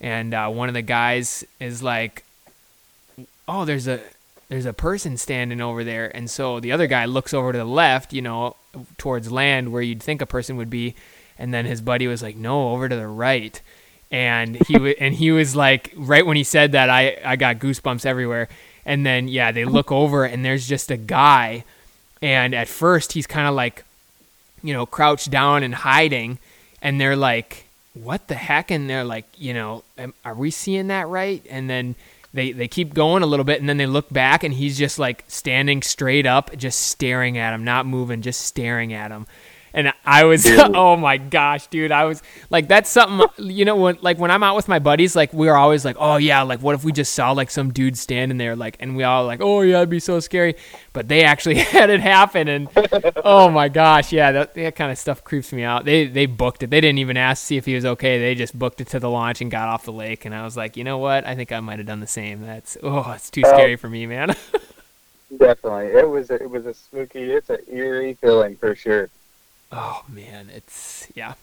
[0.00, 2.24] and uh, one of the guys is like,
[3.46, 4.00] "Oh, there's a
[4.50, 7.64] there's a person standing over there," and so the other guy looks over to the
[7.64, 8.56] left, you know,
[8.98, 10.94] towards land where you'd think a person would be,
[11.38, 13.58] and then his buddy was like, "No, over to the right,"
[14.10, 17.58] and he w- and he was like, right when he said that, I I got
[17.58, 18.48] goosebumps everywhere,
[18.84, 21.64] and then yeah, they look over and there's just a guy,
[22.20, 23.84] and at first he's kind of like,
[24.62, 26.38] you know, crouched down and hiding,
[26.82, 28.70] and they're like what the heck?
[28.70, 29.82] And they're like you know
[30.24, 31.44] are we seeing that right?
[31.50, 31.94] And then
[32.32, 34.98] they they keep going a little bit and then they look back and he's just
[34.98, 39.26] like standing straight up just staring at him not moving just staring at him
[39.72, 43.98] and I was oh my gosh dude I was like that's something you know when
[44.00, 46.60] like when I'm out with my buddies like we are always like oh yeah like
[46.60, 49.40] what if we just saw like some dude standing there like and we all like
[49.40, 50.56] oh yeah it'd be so scary.
[50.92, 52.68] But they actually had it happen and
[53.24, 55.84] oh my gosh yeah that, that kind of stuff creeps me out.
[55.84, 56.70] They they booked it.
[56.70, 58.18] They didn't even ask to see if he was okay.
[58.18, 60.56] They just booked it to the launch and got off the lake and I was
[60.56, 61.26] like you know what?
[61.26, 62.42] I think I might have done the same.
[62.42, 64.34] That's oh it's too scary for me man.
[65.38, 67.30] Definitely, it was a, it was a spooky.
[67.30, 69.08] It's an eerie feeling for sure.
[69.72, 71.34] Oh man, it's yeah.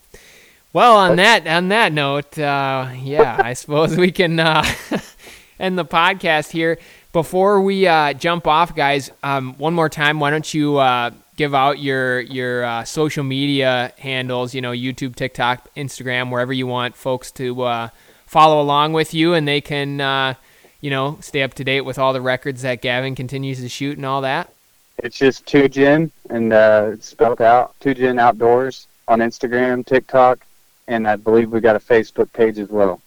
[0.73, 4.65] Well, on that on that note, uh, yeah, I suppose we can uh,
[5.59, 6.77] end the podcast here.
[7.13, 11.55] Before we uh, jump off, guys, um, one more time, why don't you uh, give
[11.55, 14.53] out your your uh, social media handles?
[14.53, 17.89] You know, YouTube, TikTok, Instagram, wherever you want folks to uh,
[18.25, 20.33] follow along with you, and they can uh,
[20.81, 23.95] you know stay up to date with all the records that Gaven continues to shoot
[23.95, 24.53] and all that.
[24.99, 30.39] It's just two Gen and uh, it's spelled out two Gen outdoors on Instagram, TikTok,
[30.87, 33.01] and I believe we got a Facebook page as well.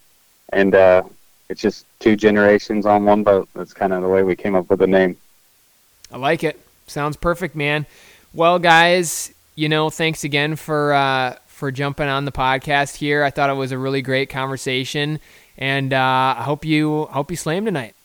[0.53, 1.03] And uh,
[1.49, 3.49] it's just two generations on one boat.
[3.53, 5.17] That's kind of the way we came up with the name.
[6.11, 6.59] I like it.
[6.87, 7.85] Sounds perfect, man.
[8.33, 13.23] Well, guys, you know, thanks again for uh, for jumping on the podcast here.
[13.23, 15.19] I thought it was a really great conversation,
[15.57, 17.95] and uh, I hope you hope you slam tonight.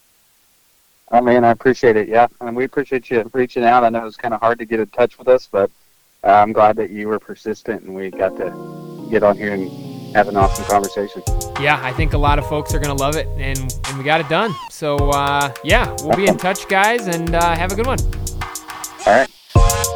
[1.12, 2.08] Oh mean, I appreciate it.
[2.08, 3.84] Yeah, and we appreciate you reaching out.
[3.84, 5.70] I know it's kind of hard to get in touch with us, but
[6.24, 9.70] uh, I'm glad that you were persistent and we got to get on here and
[10.16, 11.22] have an awesome conversation.
[11.60, 14.02] Yeah, I think a lot of folks are going to love it, and, and we
[14.02, 14.52] got it done.
[14.70, 17.98] So, uh, yeah, we'll be in touch, guys, and uh, have a good one.
[19.06, 19.95] All right.